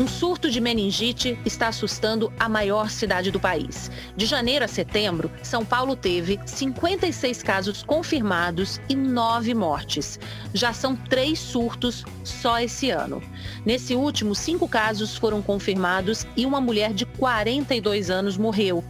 Um 0.00 0.08
surto 0.08 0.50
de 0.50 0.58
meningite 0.58 1.38
está 1.44 1.68
assustando 1.68 2.32
a 2.40 2.48
maior 2.48 2.88
cidade 2.88 3.30
do 3.30 3.38
país. 3.38 3.90
De 4.16 4.24
janeiro 4.24 4.64
a 4.64 4.68
setembro, 4.68 5.30
São 5.42 5.66
Paulo 5.66 5.94
teve 5.94 6.40
56 6.46 7.42
casos 7.42 7.82
confirmados 7.82 8.80
e 8.88 8.96
9 8.96 9.52
mortes. 9.52 10.18
Já 10.54 10.72
são 10.72 10.96
três 10.96 11.38
surtos 11.38 12.06
só 12.24 12.58
esse 12.58 12.88
ano. 12.88 13.22
Nesse 13.66 13.94
último, 13.94 14.34
cinco 14.34 14.66
casos 14.66 15.14
foram 15.18 15.42
confirmados 15.42 16.26
e 16.38 16.46
uma 16.46 16.60
mulher 16.60 16.94
de 16.94 17.04
42 17.04 18.08
anos 18.08 18.38
morreu. 18.38 18.82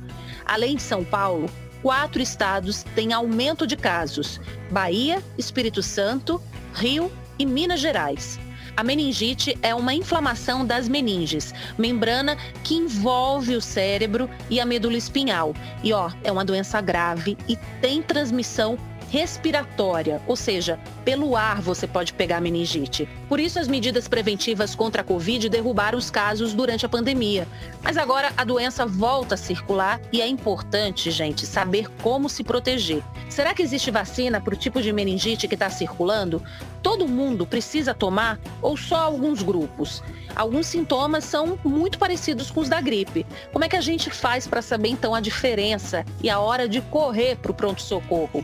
Além 0.47 0.77
de 0.77 0.83
São 0.83 1.05
Paulo, 1.05 1.51
quatro 1.83 2.23
estados 2.23 2.85
têm 2.95 3.13
aumento 3.13 3.67
de 3.67 3.77
casos: 3.77 4.41
Bahia, 4.71 5.21
Espírito 5.37 5.83
Santo, 5.83 6.41
Rio 6.73 7.11
e 7.41 7.45
Minas 7.45 7.81
Gerais. 7.81 8.39
A 8.77 8.83
meningite 8.83 9.57
é 9.63 9.75
uma 9.75 9.95
inflamação 9.95 10.65
das 10.65 10.89
meninges, 10.89 11.53
membrana 11.77 12.37
que 12.65 12.75
envolve 12.75 13.55
o 13.55 13.61
cérebro 13.61 14.29
e 14.49 14.61
a 14.61 14.65
medula 14.65 14.97
espinhal. 14.97 15.55
E 15.83 15.93
ó, 15.93 16.11
é 16.25 16.33
uma 16.33 16.45
doença 16.45 16.81
grave 16.81 17.37
e 17.49 17.57
tem 17.81 18.03
transmissão 18.03 18.79
respiratória, 19.13 20.23
ou 20.27 20.35
seja, 20.35 20.81
pelo 21.05 21.37
ar 21.37 21.61
você 21.61 21.87
pode 21.87 22.15
pegar 22.15 22.41
meningite. 22.41 23.07
Por 23.29 23.39
isso, 23.39 23.59
as 23.59 23.69
medidas 23.69 24.09
preventivas 24.09 24.75
contra 24.75 25.03
a 25.03 25.05
Covid 25.05 25.51
derrubaram 25.51 25.99
os 25.99 26.11
casos 26.11 26.55
durante 26.55 26.87
a 26.87 26.89
pandemia. 26.89 27.47
Mas 27.83 27.99
agora 27.99 28.33
a 28.39 28.43
doença 28.43 28.87
volta 28.87 29.35
a 29.35 29.37
circular 29.37 30.01
e 30.11 30.23
é 30.23 30.27
importante, 30.27 31.11
gente, 31.11 31.45
saber 31.45 31.91
como 32.03 32.27
se 32.27 32.43
proteger. 32.43 33.03
Será 33.29 33.53
que 33.53 33.61
existe 33.61 33.91
vacina 33.91 34.41
para 34.41 34.55
o 34.55 34.57
tipo 34.57 34.81
de 34.81 34.91
meningite 34.95 35.47
que 35.47 35.57
está 35.57 35.69
circulando? 35.69 36.43
Todo 36.83 37.07
mundo 37.07 37.47
precisa 37.47 37.93
tomar 37.93 38.41
ou 38.63 38.79
só 38.79 38.97
alguns 38.97 39.43
grupos? 39.43 40.03
Alguns 40.35 40.69
sintomas 40.69 41.25
são 41.25 41.59
muito 41.63 41.99
parecidos 41.99 42.51
com 42.51 42.61
os 42.61 42.69
da 42.71 42.81
gripe. 42.81 43.27
Como 43.53 43.63
é 43.63 43.69
que 43.69 43.77
a 43.77 43.83
gente 43.83 44.09
faz 44.09 44.47
para 44.47 44.63
saber 44.63 44.89
então 44.89 45.15
a 45.15 45.21
diferença 45.21 46.03
e 46.23 46.31
a 46.31 46.41
hora 46.41 46.67
de 46.67 46.81
correr 46.81 47.37
para 47.37 47.53
o 47.53 47.55
pronto-socorro? 47.55 48.43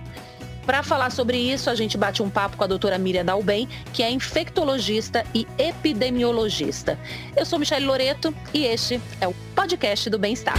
Para 0.68 0.82
falar 0.82 1.10
sobre 1.10 1.38
isso, 1.38 1.70
a 1.70 1.74
gente 1.74 1.96
bate 1.96 2.22
um 2.22 2.28
papo 2.28 2.58
com 2.58 2.62
a 2.62 2.66
doutora 2.66 2.98
Miriam 2.98 3.24
Dalben, 3.24 3.66
que 3.90 4.02
é 4.02 4.10
infectologista 4.10 5.24
e 5.34 5.46
epidemiologista. 5.56 6.98
Eu 7.34 7.46
sou 7.46 7.58
Michelle 7.58 7.86
Loreto 7.86 8.34
e 8.52 8.66
este 8.66 9.00
é 9.18 9.26
o 9.26 9.32
podcast 9.54 10.10
do 10.10 10.18
Bem-Estar. 10.18 10.58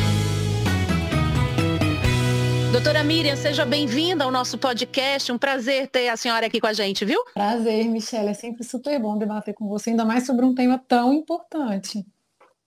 Doutora 2.71 3.03
Miriam, 3.03 3.35
seja 3.35 3.63
bem-vinda 3.67 4.23
ao 4.23 4.31
nosso 4.31 4.57
podcast. 4.57 5.31
Um 5.31 5.37
prazer 5.37 5.87
ter 5.87 6.09
a 6.09 6.17
senhora 6.17 6.47
aqui 6.47 6.59
com 6.59 6.65
a 6.65 6.73
gente, 6.73 7.05
viu? 7.05 7.23
Prazer, 7.35 7.85
Michelle. 7.85 8.29
É 8.29 8.33
sempre 8.33 8.63
super 8.63 8.99
bom 8.99 9.15
debater 9.15 9.53
com 9.53 9.67
você, 9.67 9.91
ainda 9.91 10.05
mais 10.05 10.25
sobre 10.25 10.43
um 10.43 10.55
tema 10.55 10.83
tão 10.87 11.13
importante 11.13 12.03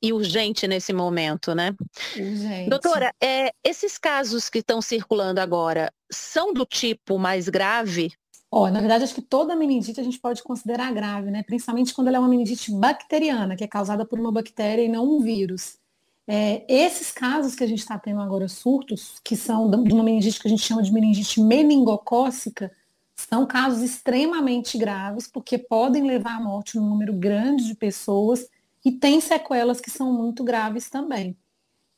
e 0.02 0.12
urgente 0.12 0.66
nesse 0.66 0.92
momento, 0.92 1.54
né? 1.54 1.74
Urgente. 2.16 2.68
Doutora, 2.68 3.14
é, 3.22 3.52
esses 3.62 3.96
casos 3.96 4.50
que 4.50 4.58
estão 4.58 4.82
circulando 4.82 5.40
agora 5.40 5.92
são 6.12 6.52
do 6.52 6.64
tipo 6.64 7.18
mais 7.18 7.48
grave? 7.48 8.12
Ó, 8.50 8.70
na 8.70 8.80
verdade, 8.80 9.04
acho 9.04 9.14
que 9.14 9.22
toda 9.22 9.56
meningite 9.56 9.98
a 9.98 10.04
gente 10.04 10.18
pode 10.18 10.42
considerar 10.42 10.92
grave, 10.92 11.30
né? 11.30 11.42
Principalmente 11.42 11.94
quando 11.94 12.08
ela 12.08 12.18
é 12.18 12.20
uma 12.20 12.28
meningite 12.28 12.70
bacteriana, 12.70 13.56
que 13.56 13.64
é 13.64 13.66
causada 13.66 14.04
por 14.04 14.20
uma 14.20 14.30
bactéria 14.30 14.82
e 14.82 14.88
não 14.88 15.08
um 15.08 15.20
vírus. 15.20 15.78
É, 16.26 16.64
esses 16.68 17.10
casos 17.10 17.54
que 17.54 17.64
a 17.64 17.66
gente 17.66 17.80
está 17.80 17.98
tendo 17.98 18.20
agora, 18.20 18.46
surtos, 18.48 19.18
que 19.24 19.36
são 19.36 19.70
de 19.70 19.92
uma 19.92 20.04
meningite 20.04 20.38
que 20.38 20.46
a 20.46 20.50
gente 20.50 20.62
chama 20.62 20.82
de 20.82 20.92
meningite 20.92 21.40
meningocócica, 21.40 22.70
são 23.16 23.46
casos 23.46 23.82
extremamente 23.82 24.76
graves, 24.76 25.26
porque 25.26 25.56
podem 25.56 26.06
levar 26.06 26.36
à 26.36 26.40
morte 26.40 26.78
um 26.78 26.86
número 26.86 27.12
grande 27.14 27.64
de 27.64 27.74
pessoas 27.74 28.46
e 28.84 28.92
tem 28.92 29.20
sequelas 29.20 29.80
que 29.80 29.90
são 29.90 30.12
muito 30.12 30.44
graves 30.44 30.90
também. 30.90 31.36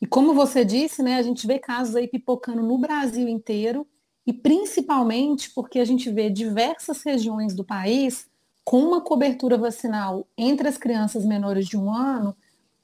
E 0.00 0.06
como 0.06 0.34
você 0.34 0.64
disse, 0.64 1.02
né, 1.02 1.16
a 1.16 1.22
gente 1.22 1.46
vê 1.46 1.58
casos 1.58 1.96
aí 1.96 2.06
pipocando 2.06 2.62
no 2.62 2.78
Brasil 2.78 3.26
inteiro 3.28 3.86
e 4.26 4.32
principalmente 4.32 5.50
porque 5.50 5.78
a 5.78 5.84
gente 5.84 6.10
vê 6.10 6.30
diversas 6.30 7.02
regiões 7.02 7.54
do 7.54 7.64
país 7.64 8.26
com 8.64 8.78
uma 8.78 9.00
cobertura 9.00 9.58
vacinal 9.58 10.26
entre 10.36 10.66
as 10.66 10.78
crianças 10.78 11.24
menores 11.24 11.66
de 11.66 11.76
um 11.76 11.92
ano 11.92 12.34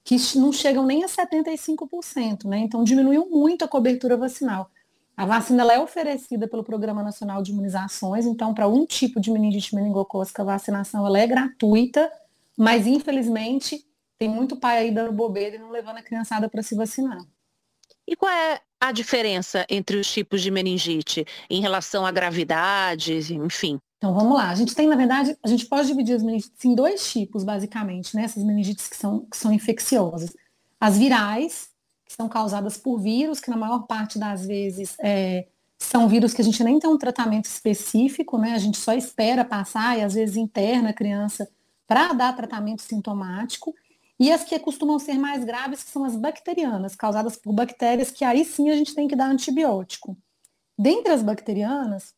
que 0.04 0.16
não 0.36 0.52
chegam 0.52 0.84
nem 0.84 1.04
a 1.04 1.06
75%, 1.06 2.44
né? 2.44 2.58
Então 2.58 2.84
diminuiu 2.84 3.28
muito 3.30 3.64
a 3.64 3.68
cobertura 3.68 4.16
vacinal. 4.16 4.70
A 5.16 5.26
vacina 5.26 5.70
é 5.70 5.78
oferecida 5.78 6.48
pelo 6.48 6.64
Programa 6.64 7.02
Nacional 7.02 7.42
de 7.42 7.52
Imunizações, 7.52 8.24
então 8.24 8.54
para 8.54 8.68
um 8.68 8.86
tipo 8.86 9.20
de 9.20 9.30
meningite 9.30 9.74
meningocócica 9.74 10.42
a 10.42 10.46
vacinação 10.46 11.06
ela 11.06 11.18
é 11.18 11.26
gratuita, 11.26 12.10
mas 12.56 12.86
infelizmente 12.86 13.84
tem 14.18 14.28
muito 14.28 14.56
pai 14.56 14.78
aí 14.78 14.90
dando 14.90 15.12
bobeira 15.12 15.56
e 15.56 15.58
não 15.58 15.70
levando 15.70 15.98
a 15.98 16.02
criançada 16.02 16.48
para 16.48 16.62
se 16.62 16.74
vacinar. 16.74 17.18
E 18.06 18.16
qual 18.16 18.30
é 18.30 18.60
a 18.80 18.92
diferença 18.92 19.66
entre 19.68 19.98
os 19.98 20.10
tipos 20.10 20.40
de 20.40 20.50
meningite 20.50 21.26
em 21.50 21.60
relação 21.60 22.06
à 22.06 22.10
gravidade, 22.10 23.34
enfim? 23.34 23.78
Então 23.98 24.14
vamos 24.14 24.34
lá. 24.34 24.48
A 24.48 24.54
gente 24.54 24.74
tem, 24.74 24.88
na 24.88 24.96
verdade, 24.96 25.36
a 25.42 25.48
gente 25.48 25.66
pode 25.66 25.88
dividir 25.88 26.16
as 26.16 26.22
meningites 26.22 26.64
em 26.64 26.74
dois 26.74 27.12
tipos, 27.12 27.44
basicamente, 27.44 28.16
né? 28.16 28.24
Essas 28.24 28.42
meningites 28.42 28.88
que 28.88 28.96
são, 28.96 29.26
que 29.26 29.36
são 29.36 29.52
infecciosas. 29.52 30.34
As 30.80 30.96
virais, 30.96 31.68
que 32.06 32.14
são 32.14 32.26
causadas 32.26 32.78
por 32.78 32.98
vírus, 32.98 33.38
que 33.38 33.50
na 33.50 33.58
maior 33.58 33.80
parte 33.80 34.18
das 34.18 34.46
vezes 34.46 34.96
é, 35.00 35.46
são 35.78 36.08
vírus 36.08 36.32
que 36.32 36.40
a 36.40 36.44
gente 36.44 36.64
nem 36.64 36.78
tem 36.78 36.88
um 36.88 36.96
tratamento 36.96 37.44
específico, 37.44 38.38
né? 38.38 38.52
A 38.52 38.58
gente 38.58 38.78
só 38.78 38.94
espera 38.94 39.44
passar 39.44 39.98
e 39.98 40.02
às 40.02 40.14
vezes 40.14 40.36
interna 40.36 40.90
a 40.90 40.94
criança 40.94 41.46
para 41.86 42.14
dar 42.14 42.34
tratamento 42.34 42.80
sintomático. 42.80 43.74
E 44.20 44.30
as 44.30 44.44
que 44.44 44.58
costumam 44.58 44.98
ser 44.98 45.14
mais 45.14 45.42
graves, 45.44 45.80
são 45.80 46.04
as 46.04 46.14
bacterianas, 46.14 46.94
causadas 46.94 47.38
por 47.38 47.54
bactérias, 47.54 48.10
que 48.10 48.22
aí 48.22 48.44
sim 48.44 48.68
a 48.68 48.76
gente 48.76 48.94
tem 48.94 49.08
que 49.08 49.16
dar 49.16 49.30
antibiótico. 49.30 50.14
Dentre 50.78 51.10
as 51.10 51.22
bacterianas, 51.22 52.12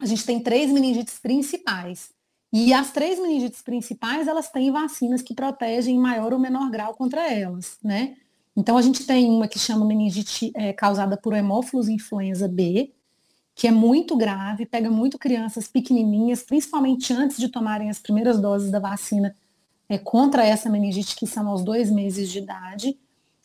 a 0.00 0.04
gente 0.04 0.26
tem 0.26 0.40
três 0.42 0.68
meningites 0.68 1.16
principais. 1.20 2.10
E 2.52 2.74
as 2.74 2.90
três 2.90 3.20
meningites 3.20 3.62
principais, 3.62 4.26
elas 4.26 4.50
têm 4.50 4.72
vacinas 4.72 5.22
que 5.22 5.32
protegem 5.32 5.94
em 5.94 5.98
maior 5.98 6.32
ou 6.32 6.40
menor 6.40 6.68
grau 6.70 6.92
contra 6.94 7.32
elas, 7.32 7.78
né? 7.84 8.16
Então 8.56 8.76
a 8.76 8.82
gente 8.82 9.06
tem 9.06 9.30
uma 9.30 9.46
que 9.46 9.60
chama 9.60 9.86
meningite 9.86 10.50
é, 10.56 10.72
causada 10.72 11.16
por 11.16 11.34
hemófilos 11.34 11.88
influenza 11.88 12.48
B, 12.48 12.92
que 13.54 13.68
é 13.68 13.70
muito 13.70 14.16
grave, 14.16 14.66
pega 14.66 14.90
muito 14.90 15.18
crianças 15.18 15.68
pequenininhas, 15.68 16.42
principalmente 16.42 17.12
antes 17.12 17.36
de 17.36 17.48
tomarem 17.48 17.90
as 17.90 18.00
primeiras 18.00 18.40
doses 18.40 18.72
da 18.72 18.80
vacina 18.80 19.36
é, 19.88 19.98
contra 19.98 20.44
essa 20.44 20.68
meningite, 20.68 21.16
que 21.16 21.26
são 21.26 21.48
aos 21.48 21.62
dois 21.62 21.90
meses 21.90 22.30
de 22.30 22.38
idade. 22.38 22.98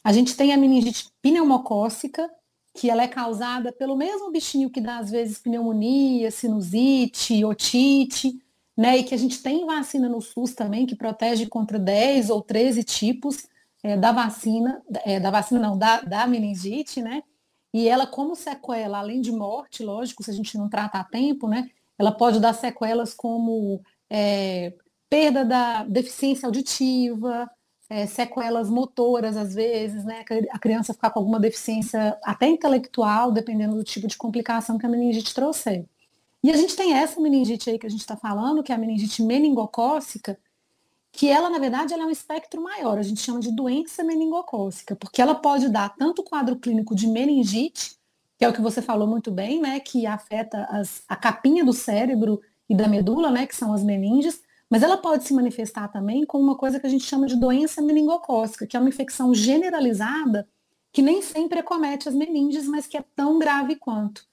A 0.03 0.11
gente 0.11 0.35
tem 0.35 0.53
a 0.53 0.57
meningite 0.57 1.09
pneumocócica, 1.21 2.29
que 2.73 2.89
ela 2.89 3.03
é 3.03 3.07
causada 3.07 3.71
pelo 3.71 3.95
mesmo 3.95 4.31
bichinho 4.31 4.69
que 4.69 4.81
dá, 4.81 4.97
às 4.97 5.11
vezes, 5.11 5.39
pneumonia, 5.39 6.31
sinusite, 6.31 7.43
otite, 7.43 8.39
né? 8.77 8.97
E 8.97 9.03
que 9.03 9.13
a 9.13 9.17
gente 9.17 9.43
tem 9.43 9.65
vacina 9.65 10.07
no 10.07 10.21
SUS 10.21 10.53
também, 10.53 10.85
que 10.85 10.95
protege 10.95 11.45
contra 11.47 11.77
10 11.77 12.29
ou 12.29 12.41
13 12.41 12.83
tipos 12.83 13.45
é, 13.83 13.97
da 13.97 14.11
vacina, 14.11 14.81
é, 15.05 15.19
da 15.19 15.29
vacina 15.29 15.59
não, 15.59 15.77
da, 15.77 16.01
da 16.01 16.25
meningite, 16.25 17.01
né? 17.01 17.23
E 17.73 17.87
ela, 17.87 18.05
como 18.05 18.35
sequela, 18.35 18.99
além 18.99 19.21
de 19.21 19.31
morte, 19.31 19.83
lógico, 19.83 20.23
se 20.23 20.31
a 20.31 20.33
gente 20.33 20.57
não 20.57 20.69
trata 20.69 20.99
a 20.99 21.03
tempo, 21.03 21.47
né? 21.47 21.69
Ela 21.97 22.11
pode 22.11 22.39
dar 22.39 22.53
sequelas 22.53 23.13
como 23.13 23.81
é, 24.09 24.73
perda 25.11 25.43
da 25.43 25.83
deficiência 25.83 26.45
auditiva, 26.45 27.51
é, 27.89 28.07
sequelas 28.07 28.69
motoras 28.69 29.35
às 29.35 29.53
vezes, 29.53 30.05
né? 30.05 30.23
A 30.49 30.57
criança 30.57 30.93
ficar 30.93 31.09
com 31.09 31.19
alguma 31.19 31.37
deficiência 31.37 32.17
até 32.23 32.47
intelectual, 32.47 33.29
dependendo 33.29 33.75
do 33.75 33.83
tipo 33.83 34.07
de 34.07 34.15
complicação 34.15 34.77
que 34.77 34.85
a 34.85 34.89
meningite 34.89 35.33
trouxer. 35.33 35.85
E 36.41 36.49
a 36.49 36.55
gente 36.55 36.77
tem 36.77 36.93
essa 36.93 37.19
meningite 37.19 37.69
aí 37.69 37.77
que 37.77 37.85
a 37.85 37.89
gente 37.89 37.99
está 37.99 38.15
falando, 38.15 38.63
que 38.63 38.71
é 38.71 38.75
a 38.75 38.77
meningite 38.77 39.21
meningocócica, 39.21 40.39
que 41.11 41.27
ela, 41.27 41.49
na 41.49 41.59
verdade, 41.59 41.93
ela 41.93 42.03
é 42.03 42.05
um 42.05 42.09
espectro 42.11 42.63
maior, 42.63 42.97
a 42.97 43.03
gente 43.03 43.19
chama 43.19 43.41
de 43.41 43.51
doença 43.51 44.05
meningocócica, 44.05 44.95
porque 44.95 45.21
ela 45.21 45.35
pode 45.35 45.67
dar 45.67 45.93
tanto 45.97 46.23
quadro 46.23 46.55
clínico 46.55 46.95
de 46.95 47.05
meningite, 47.05 47.97
que 48.37 48.45
é 48.45 48.47
o 48.47 48.53
que 48.53 48.61
você 48.61 48.81
falou 48.81 49.05
muito 49.05 49.29
bem, 49.29 49.59
né, 49.59 49.81
que 49.81 50.05
afeta 50.05 50.63
as, 50.71 51.03
a 51.09 51.17
capinha 51.17 51.65
do 51.65 51.73
cérebro 51.73 52.41
e 52.69 52.73
da 52.73 52.87
medula, 52.87 53.29
né, 53.29 53.45
que 53.45 53.55
são 53.55 53.73
as 53.73 53.83
meninges, 53.83 54.41
mas 54.71 54.81
ela 54.81 54.95
pode 54.95 55.25
se 55.25 55.33
manifestar 55.33 55.89
também 55.89 56.25
com 56.25 56.39
uma 56.39 56.55
coisa 56.55 56.79
que 56.79 56.87
a 56.87 56.89
gente 56.89 57.03
chama 57.03 57.27
de 57.27 57.35
doença 57.35 57.81
meningocócica, 57.81 58.65
que 58.65 58.77
é 58.77 58.79
uma 58.79 58.87
infecção 58.87 59.35
generalizada 59.35 60.47
que 60.93 61.01
nem 61.01 61.21
sempre 61.21 61.59
acomete 61.59 62.07
as 62.07 62.15
meninges, 62.15 62.65
mas 62.67 62.87
que 62.87 62.95
é 62.95 63.03
tão 63.13 63.37
grave 63.37 63.75
quanto, 63.75 64.25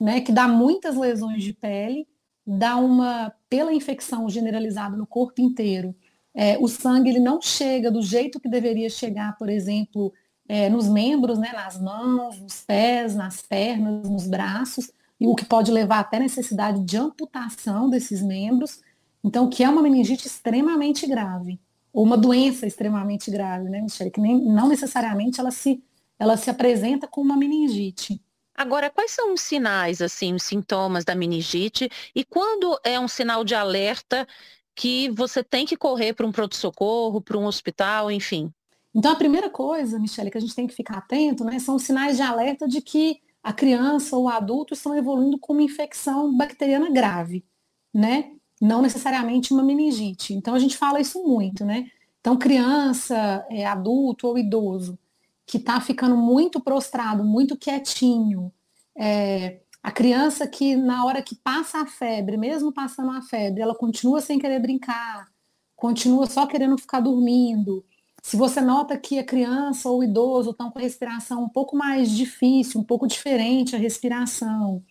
né? 0.00 0.22
Que 0.22 0.32
dá 0.32 0.48
muitas 0.48 0.96
lesões 0.96 1.44
de 1.44 1.52
pele, 1.52 2.08
dá 2.46 2.76
uma, 2.76 3.32
pela 3.50 3.72
infecção 3.72 4.28
generalizada 4.30 4.96
no 4.96 5.06
corpo 5.06 5.42
inteiro, 5.42 5.94
é, 6.34 6.56
o 6.58 6.68
sangue 6.68 7.10
ele 7.10 7.20
não 7.20 7.40
chega 7.42 7.90
do 7.90 8.00
jeito 8.00 8.40
que 8.40 8.48
deveria 8.48 8.88
chegar, 8.88 9.36
por 9.36 9.50
exemplo, 9.50 10.12
é, 10.48 10.70
nos 10.70 10.88
membros, 10.88 11.38
né, 11.38 11.52
nas 11.52 11.78
mãos, 11.78 12.40
nos 12.40 12.62
pés, 12.62 13.14
nas 13.14 13.42
pernas, 13.42 14.08
nos 14.08 14.26
braços, 14.26 14.90
e 15.20 15.26
o 15.26 15.34
que 15.34 15.44
pode 15.44 15.70
levar 15.70 16.00
até 16.00 16.18
necessidade 16.18 16.82
de 16.84 16.96
amputação 16.96 17.88
desses 17.88 18.22
membros. 18.22 18.80
Então, 19.24 19.48
que 19.48 19.62
é 19.62 19.68
uma 19.68 19.82
meningite 19.82 20.26
extremamente 20.26 21.06
grave, 21.06 21.60
ou 21.92 22.04
uma 22.04 22.16
doença 22.16 22.66
extremamente 22.66 23.30
grave, 23.30 23.68
né, 23.68 23.80
Michele? 23.80 24.10
Que 24.10 24.20
nem, 24.20 24.40
não 24.40 24.68
necessariamente 24.68 25.38
ela 25.38 25.50
se, 25.50 25.82
ela 26.18 26.36
se 26.36 26.50
apresenta 26.50 27.06
como 27.06 27.26
uma 27.26 27.36
meningite. 27.36 28.20
Agora, 28.54 28.90
quais 28.90 29.10
são 29.10 29.32
os 29.32 29.40
sinais, 29.40 30.02
assim, 30.02 30.34
os 30.34 30.42
sintomas 30.42 31.04
da 31.04 31.14
meningite 31.14 31.88
e 32.14 32.24
quando 32.24 32.78
é 32.84 32.98
um 32.98 33.08
sinal 33.08 33.44
de 33.44 33.54
alerta 33.54 34.26
que 34.74 35.10
você 35.10 35.42
tem 35.42 35.66
que 35.66 35.76
correr 35.76 36.14
para 36.14 36.26
um 36.26 36.32
pronto-socorro, 36.32 37.20
para 37.20 37.38
um 37.38 37.46
hospital, 37.46 38.10
enfim? 38.10 38.52
Então, 38.94 39.12
a 39.12 39.16
primeira 39.16 39.48
coisa, 39.48 39.98
Michele, 39.98 40.30
que 40.30 40.38
a 40.38 40.40
gente 40.40 40.54
tem 40.54 40.66
que 40.66 40.74
ficar 40.74 40.98
atento, 40.98 41.44
né, 41.44 41.58
são 41.58 41.76
os 41.76 41.82
sinais 41.82 42.16
de 42.16 42.22
alerta 42.22 42.68
de 42.68 42.82
que 42.82 43.20
a 43.42 43.52
criança 43.52 44.16
ou 44.16 44.24
o 44.24 44.28
adulto 44.28 44.74
estão 44.74 44.96
evoluindo 44.96 45.38
com 45.38 45.54
uma 45.54 45.62
infecção 45.62 46.34
bacteriana 46.36 46.90
grave, 46.90 47.44
né? 47.92 48.32
Não 48.62 48.80
necessariamente 48.80 49.52
uma 49.52 49.64
meningite. 49.64 50.34
Então, 50.34 50.54
a 50.54 50.58
gente 50.58 50.76
fala 50.76 51.00
isso 51.00 51.20
muito, 51.22 51.64
né? 51.64 51.90
Então, 52.20 52.38
criança, 52.38 53.44
é, 53.50 53.66
adulto 53.66 54.28
ou 54.28 54.38
idoso 54.38 54.96
que 55.44 55.56
está 55.56 55.80
ficando 55.80 56.16
muito 56.16 56.60
prostrado, 56.60 57.24
muito 57.24 57.56
quietinho, 57.56 58.52
é, 58.96 59.60
a 59.82 59.90
criança 59.90 60.46
que 60.46 60.76
na 60.76 61.04
hora 61.04 61.20
que 61.20 61.34
passa 61.34 61.82
a 61.82 61.86
febre, 61.86 62.36
mesmo 62.36 62.72
passando 62.72 63.10
a 63.10 63.20
febre, 63.20 63.60
ela 63.60 63.74
continua 63.74 64.20
sem 64.20 64.38
querer 64.38 64.60
brincar, 64.60 65.26
continua 65.74 66.26
só 66.26 66.46
querendo 66.46 66.78
ficar 66.78 67.00
dormindo. 67.00 67.84
Se 68.22 68.36
você 68.36 68.60
nota 68.60 68.96
que 68.96 69.18
a 69.18 69.24
criança 69.24 69.88
ou 69.88 69.98
o 69.98 70.04
idoso 70.04 70.50
estão 70.50 70.70
com 70.70 70.78
a 70.78 70.82
respiração 70.82 71.42
um 71.42 71.48
pouco 71.48 71.76
mais 71.76 72.12
difícil, 72.12 72.80
um 72.80 72.84
pouco 72.84 73.08
diferente 73.08 73.74
a 73.74 73.78
respiração, 73.78 74.84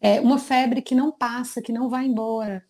é 0.00 0.20
uma 0.20 0.38
febre 0.38 0.82
que 0.82 0.96
não 0.96 1.12
passa, 1.12 1.62
que 1.62 1.72
não 1.72 1.88
vai 1.88 2.06
embora, 2.06 2.64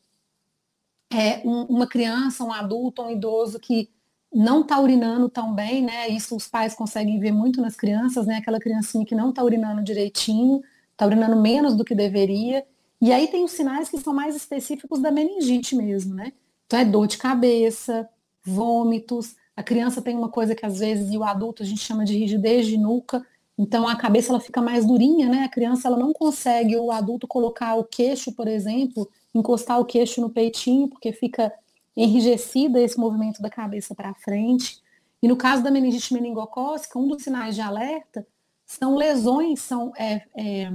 é 1.17 1.43
um, 1.45 1.63
uma 1.65 1.87
criança, 1.87 2.45
um 2.45 2.53
adulto, 2.53 3.03
um 3.03 3.11
idoso 3.11 3.59
que 3.59 3.91
não 4.33 4.63
está 4.63 4.81
urinando 4.81 5.29
tão 5.29 5.55
bem, 5.55 5.83
né? 5.83 6.09
Isso 6.09 6.35
os 6.35 6.49
pais 6.49 6.75
conseguem 6.75 7.21
ver 7.21 7.31
muito 7.31 7.61
nas 7.61 7.77
crianças, 7.77 8.27
né? 8.27 8.37
Aquela 8.37 8.59
criancinha 8.59 9.07
que 9.07 9.15
não 9.15 9.31
está 9.31 9.43
urinando 9.43 9.83
direitinho, 9.83 10.61
está 10.91 11.07
urinando 11.07 11.41
menos 11.41 11.77
do 11.77 11.85
que 11.85 11.95
deveria. 11.95 12.67
E 13.01 13.13
aí 13.13 13.29
tem 13.29 13.45
os 13.45 13.53
sinais 13.53 13.89
que 13.89 13.99
são 13.99 14.13
mais 14.13 14.35
específicos 14.35 15.01
da 15.01 15.13
meningite 15.13 15.77
mesmo, 15.77 16.15
né? 16.15 16.33
Então 16.67 16.79
é 16.79 16.85
dor 16.85 17.07
de 17.07 17.17
cabeça, 17.17 18.09
vômitos. 18.45 19.37
A 19.57 19.63
criança 19.63 20.03
tem 20.03 20.17
uma 20.17 20.29
coisa 20.29 20.55
que 20.55 20.67
às 20.67 20.81
vezes, 20.81 21.13
e 21.13 21.19
o 21.19 21.23
adulto 21.23 21.63
a 21.63 21.67
gente 21.67 21.81
chama 21.81 22.05
de 22.05 22.17
rigidez 22.19 22.67
de 22.67 22.77
nuca. 22.77 23.25
Então 23.57 23.87
a 23.87 23.95
cabeça 23.95 24.33
ela 24.33 24.41
fica 24.41 24.61
mais 24.61 24.85
durinha, 24.85 25.29
né? 25.29 25.45
A 25.45 25.49
criança 25.49 25.87
ela 25.87 25.97
não 25.97 26.13
consegue, 26.13 26.77
o 26.77 26.91
adulto 26.91 27.29
colocar 27.29 27.77
o 27.77 27.85
queixo, 27.85 28.33
por 28.33 28.49
exemplo, 28.49 29.09
encostar 29.35 29.81
o 29.81 29.85
queixo 29.85 30.21
no 30.21 30.31
peitinho, 30.31 30.89
porque 30.89 31.13
fica 31.13 31.53
enrijecida 31.97 32.81
esse 32.81 32.99
movimento 32.99 33.43
da 33.43 33.51
cabeça 33.51 33.95
para 33.95 34.15
frente. 34.15 34.83
E 35.23 35.29
no 35.29 35.37
caso 35.37 35.63
da 35.63 35.71
meningite 35.71 36.13
meningocócica, 36.13 36.99
um 36.99 37.09
dos 37.09 37.23
sinais 37.23 37.55
de 37.55 37.61
alerta 37.61 38.27
são 38.67 38.97
lesões, 38.97 39.61
são 39.61 39.93
é, 39.97 40.23
é, 40.37 40.73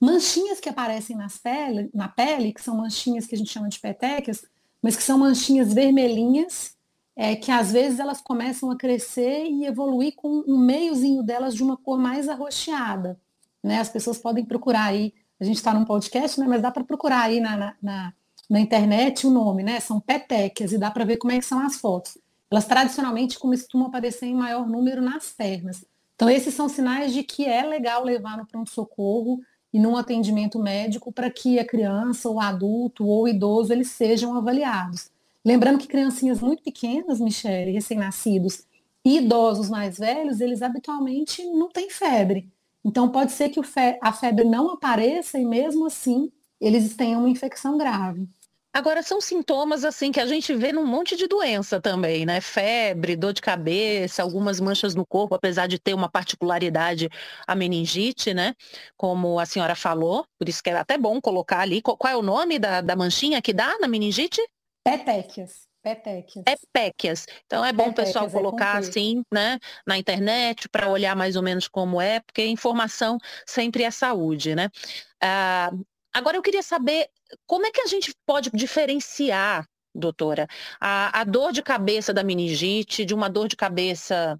manchinhas 0.00 0.60
que 0.60 0.68
aparecem 0.68 1.16
nas 1.16 1.38
pele, 1.38 1.90
na 1.94 2.08
pele, 2.08 2.52
que 2.52 2.62
são 2.62 2.76
manchinhas 2.76 3.26
que 3.26 3.34
a 3.34 3.38
gente 3.38 3.50
chama 3.50 3.68
de 3.68 3.78
petequias, 3.78 4.44
mas 4.82 4.96
que 4.96 5.02
são 5.02 5.18
manchinhas 5.18 5.72
vermelhinhas, 5.72 6.76
é, 7.14 7.36
que 7.36 7.50
às 7.50 7.72
vezes 7.72 8.00
elas 8.00 8.20
começam 8.20 8.70
a 8.70 8.76
crescer 8.76 9.44
e 9.44 9.64
evoluir 9.64 10.14
com 10.16 10.42
um 10.46 10.58
meiozinho 10.58 11.22
delas 11.22 11.54
de 11.54 11.62
uma 11.62 11.76
cor 11.76 11.98
mais 11.98 12.28
arroxeada. 12.28 13.20
Né? 13.62 13.78
As 13.78 13.88
pessoas 13.88 14.18
podem 14.18 14.44
procurar 14.44 14.86
aí, 14.86 15.14
a 15.42 15.44
gente 15.44 15.56
está 15.56 15.74
num 15.74 15.84
podcast, 15.84 16.38
né? 16.38 16.46
mas 16.48 16.62
dá 16.62 16.70
para 16.70 16.84
procurar 16.84 17.22
aí 17.22 17.40
na, 17.40 17.56
na, 17.56 17.74
na, 17.82 18.14
na, 18.48 18.60
internet 18.60 19.26
o 19.26 19.30
nome, 19.30 19.64
né? 19.64 19.80
São 19.80 19.98
petequias, 19.98 20.72
e 20.72 20.78
dá 20.78 20.88
para 20.88 21.04
ver 21.04 21.16
como 21.16 21.32
é 21.32 21.38
que 21.38 21.44
são 21.44 21.58
as 21.58 21.80
fotos. 21.80 22.16
Elas 22.48 22.64
tradicionalmente 22.64 23.36
costumam 23.40 23.88
aparecer 23.88 24.26
em 24.26 24.36
maior 24.36 24.68
número 24.68 25.02
nas 25.02 25.32
pernas. 25.32 25.84
Então, 26.14 26.30
esses 26.30 26.54
são 26.54 26.68
sinais 26.68 27.12
de 27.12 27.24
que 27.24 27.44
é 27.44 27.64
legal 27.64 28.04
levar 28.04 28.38
no 28.38 28.46
pronto-socorro 28.46 29.40
e 29.72 29.80
num 29.80 29.96
atendimento 29.96 30.60
médico 30.60 31.10
para 31.10 31.28
que 31.28 31.58
a 31.58 31.66
criança, 31.66 32.28
o 32.28 32.38
adulto 32.38 33.04
ou 33.04 33.24
o 33.24 33.28
idoso, 33.28 33.72
eles 33.72 33.90
sejam 33.90 34.36
avaliados. 34.36 35.10
Lembrando 35.44 35.80
que 35.80 35.88
criancinhas 35.88 36.40
muito 36.40 36.62
pequenas, 36.62 37.18
Michele, 37.18 37.72
recém-nascidos, 37.72 38.64
e 39.04 39.16
idosos 39.18 39.68
mais 39.68 39.98
velhos, 39.98 40.40
eles 40.40 40.62
habitualmente 40.62 41.44
não 41.46 41.68
têm 41.68 41.90
febre. 41.90 42.48
Então, 42.84 43.10
pode 43.10 43.32
ser 43.32 43.48
que 43.48 43.60
a 44.00 44.12
febre 44.12 44.44
não 44.44 44.70
apareça 44.70 45.38
e 45.38 45.44
mesmo 45.44 45.86
assim 45.86 46.30
eles 46.60 46.94
tenham 46.94 47.20
uma 47.20 47.30
infecção 47.30 47.76
grave. 47.76 48.28
Agora, 48.74 49.02
são 49.02 49.20
sintomas 49.20 49.84
assim 49.84 50.10
que 50.10 50.18
a 50.18 50.24
gente 50.24 50.54
vê 50.54 50.72
num 50.72 50.86
monte 50.86 51.14
de 51.14 51.26
doença 51.26 51.78
também, 51.78 52.24
né? 52.24 52.40
Febre, 52.40 53.14
dor 53.14 53.34
de 53.34 53.42
cabeça, 53.42 54.22
algumas 54.22 54.58
manchas 54.60 54.94
no 54.94 55.04
corpo, 55.04 55.34
apesar 55.34 55.66
de 55.66 55.78
ter 55.78 55.92
uma 55.92 56.08
particularidade 56.08 57.10
a 57.46 57.54
meningite, 57.54 58.32
né? 58.32 58.54
Como 58.96 59.38
a 59.38 59.44
senhora 59.44 59.74
falou, 59.74 60.24
por 60.38 60.48
isso 60.48 60.62
que 60.62 60.70
é 60.70 60.74
até 60.74 60.96
bom 60.96 61.20
colocar 61.20 61.60
ali. 61.60 61.82
Qual 61.82 61.98
é 62.06 62.16
o 62.16 62.22
nome 62.22 62.58
da, 62.58 62.80
da 62.80 62.96
manchinha 62.96 63.42
que 63.42 63.52
dá 63.52 63.78
na 63.78 63.86
meningite? 63.86 64.40
Petequias. 64.82 65.71
Petequias. 65.82 66.44
Petequias. 66.72 67.26
Então 67.44 67.64
é 67.64 67.72
bom 67.72 67.88
o 67.88 67.94
pessoal 67.94 68.26
é 68.26 68.30
colocar 68.30 68.76
é 68.76 68.78
assim, 68.78 69.24
né, 69.32 69.58
na 69.86 69.98
internet 69.98 70.68
para 70.68 70.88
olhar 70.88 71.16
mais 71.16 71.34
ou 71.34 71.42
menos 71.42 71.66
como 71.66 72.00
é, 72.00 72.20
porque 72.20 72.46
informação 72.46 73.18
sempre 73.44 73.82
é 73.82 73.90
saúde, 73.90 74.54
né? 74.54 74.70
Ah, 75.20 75.72
agora 76.12 76.36
eu 76.36 76.42
queria 76.42 76.62
saber 76.62 77.08
como 77.46 77.66
é 77.66 77.70
que 77.72 77.80
a 77.80 77.86
gente 77.86 78.14
pode 78.24 78.50
diferenciar, 78.54 79.68
doutora, 79.92 80.46
a, 80.80 81.20
a 81.20 81.24
dor 81.24 81.52
de 81.52 81.62
cabeça 81.62 82.14
da 82.14 82.22
meningite 82.22 83.04
de 83.04 83.14
uma 83.14 83.28
dor 83.28 83.48
de 83.48 83.56
cabeça 83.56 84.38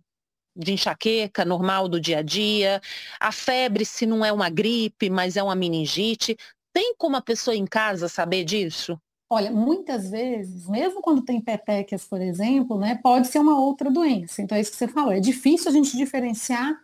de 0.54 0.72
enxaqueca 0.72 1.44
normal 1.44 1.88
do 1.88 1.98
dia 2.00 2.18
a 2.18 2.22
dia, 2.22 2.80
a 3.18 3.32
febre 3.32 3.84
se 3.84 4.06
não 4.06 4.24
é 4.24 4.32
uma 4.32 4.48
gripe, 4.50 5.10
mas 5.10 5.36
é 5.36 5.42
uma 5.42 5.54
meningite. 5.54 6.36
Tem 6.72 6.94
como 6.96 7.16
a 7.16 7.22
pessoa 7.22 7.56
em 7.56 7.66
casa 7.66 8.08
saber 8.08 8.44
disso? 8.44 9.00
Olha, 9.34 9.50
muitas 9.50 10.11
vezes, 10.11 10.69
mesmo 10.69 11.00
quando 11.00 11.23
tem 11.23 11.40
petequias, 11.40 12.05
por 12.05 12.20
exemplo, 12.20 12.79
né, 12.79 12.96
pode 13.02 13.29
ser 13.29 13.38
uma 13.38 13.58
outra 13.58 13.90
doença. 13.90 14.43
Então 14.43 14.58
é 14.58 14.61
isso 14.61 14.70
que 14.70 14.76
você 14.76 14.87
falou. 14.87 15.11
É 15.11 15.20
difícil 15.20 15.70
a 15.70 15.73
gente 15.73 15.96
diferenciar 15.96 16.79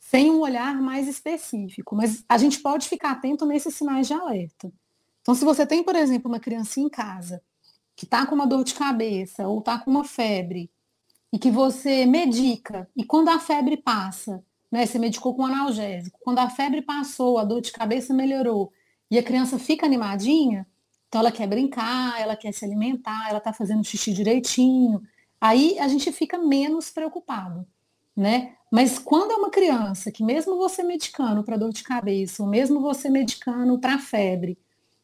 sem 0.00 0.28
um 0.28 0.40
olhar 0.40 0.82
mais 0.82 1.06
específico, 1.06 1.94
mas 1.94 2.24
a 2.28 2.38
gente 2.38 2.58
pode 2.58 2.88
ficar 2.88 3.12
atento 3.12 3.46
nesses 3.46 3.76
sinais 3.76 4.08
de 4.08 4.14
alerta. 4.14 4.72
Então, 5.22 5.32
se 5.32 5.44
você 5.44 5.64
tem, 5.64 5.84
por 5.84 5.94
exemplo, 5.94 6.28
uma 6.28 6.40
criancinha 6.40 6.86
em 6.86 6.90
casa 6.90 7.40
que 7.94 8.04
está 8.04 8.26
com 8.26 8.34
uma 8.34 8.48
dor 8.48 8.64
de 8.64 8.74
cabeça 8.74 9.46
ou 9.46 9.60
está 9.60 9.78
com 9.78 9.88
uma 9.88 10.02
febre 10.02 10.68
e 11.32 11.38
que 11.38 11.52
você 11.52 12.04
medica 12.04 12.90
e 12.96 13.04
quando 13.04 13.28
a 13.28 13.38
febre 13.38 13.76
passa, 13.76 14.44
né, 14.72 14.86
você 14.86 14.98
medicou 14.98 15.36
com 15.36 15.46
analgésico, 15.46 16.18
quando 16.20 16.40
a 16.40 16.50
febre 16.50 16.82
passou, 16.82 17.38
a 17.38 17.44
dor 17.44 17.60
de 17.60 17.70
cabeça 17.70 18.12
melhorou 18.12 18.72
e 19.08 19.16
a 19.16 19.22
criança 19.22 19.56
fica 19.56 19.86
animadinha, 19.86 20.66
então 21.08 21.20
ela 21.20 21.32
quer 21.32 21.46
brincar, 21.46 22.20
ela 22.20 22.36
quer 22.36 22.52
se 22.52 22.64
alimentar, 22.64 23.28
ela 23.28 23.38
está 23.38 23.52
fazendo 23.52 23.84
xixi 23.84 24.12
direitinho, 24.12 25.02
aí 25.40 25.78
a 25.78 25.88
gente 25.88 26.10
fica 26.12 26.38
menos 26.38 26.90
preocupado, 26.90 27.66
né? 28.16 28.54
Mas 28.70 28.98
quando 28.98 29.30
é 29.30 29.36
uma 29.36 29.50
criança 29.50 30.10
que 30.10 30.24
mesmo 30.24 30.56
você 30.56 30.82
medicando 30.82 31.42
para 31.44 31.56
dor 31.56 31.72
de 31.72 31.82
cabeça, 31.82 32.42
ou 32.42 32.48
mesmo 32.48 32.80
você 32.80 33.08
medicando 33.08 33.78
para 33.78 33.98
febre, 33.98 34.58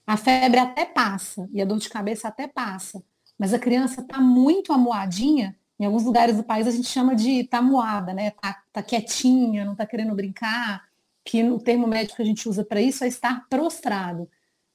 a 0.06 0.16
febre 0.16 0.58
até 0.58 0.84
passa 0.84 1.48
e 1.52 1.62
a 1.62 1.64
dor 1.64 1.78
de 1.78 1.88
cabeça 1.88 2.28
até 2.28 2.48
passa, 2.48 3.02
mas 3.38 3.54
a 3.54 3.58
criança 3.58 4.00
está 4.00 4.20
muito 4.20 4.72
amuadinha. 4.72 5.56
Em 5.78 5.84
alguns 5.84 6.04
lugares 6.04 6.36
do 6.36 6.44
país 6.44 6.66
a 6.66 6.70
gente 6.70 6.88
chama 6.88 7.14
de 7.14 7.44
tá 7.44 7.62
moada, 7.62 8.12
né? 8.12 8.30
Tá, 8.32 8.62
tá 8.72 8.82
quietinha, 8.82 9.64
não 9.64 9.74
tá 9.74 9.86
querendo 9.86 10.14
brincar, 10.14 10.84
que 11.24 11.42
o 11.44 11.58
termo 11.58 11.86
médico 11.86 12.16
que 12.16 12.22
a 12.22 12.26
gente 12.26 12.48
usa 12.48 12.64
para 12.64 12.80
isso 12.80 13.04
é 13.04 13.08
estar 13.08 13.46
prostrado. 13.48 14.28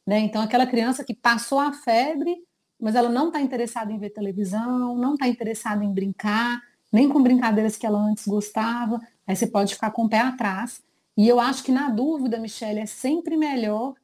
Né? 0.08 0.20
Então, 0.20 0.42
aquela 0.42 0.66
criança 0.66 1.04
que 1.04 1.14
passou 1.14 1.60
a 1.60 1.74
febre, 1.74 2.38
mas 2.80 2.96
ela 2.96 3.10
não 3.10 3.28
está 3.28 3.42
interessada 3.42 3.92
em 3.92 4.00
ver 4.00 4.12
televisão, 4.12 4.96
não 4.96 5.16
está 5.16 5.28
interessada 5.28 5.84
em 5.84 5.94
brincar, 5.94 6.62
nem 6.94 7.10
com 7.10 7.22
brincadeiras 7.22 7.76
que 7.76 7.86
ela 7.86 8.00
antes 8.00 8.26
gostava, 8.26 9.02
aí 9.28 9.36
você 9.36 9.46
pode 9.46 9.76
ficar 9.76 9.92
com 9.92 10.06
o 10.06 10.10
pé 10.10 10.20
atrás. 10.20 10.82
E 11.18 11.28
eu 11.28 11.40
acho 11.40 11.62
que 11.62 11.72
na 11.74 11.90
dúvida, 11.90 12.40
Michelle, 12.40 12.80
é 12.80 12.86
sempre 12.86 13.36
melhor 13.36 13.96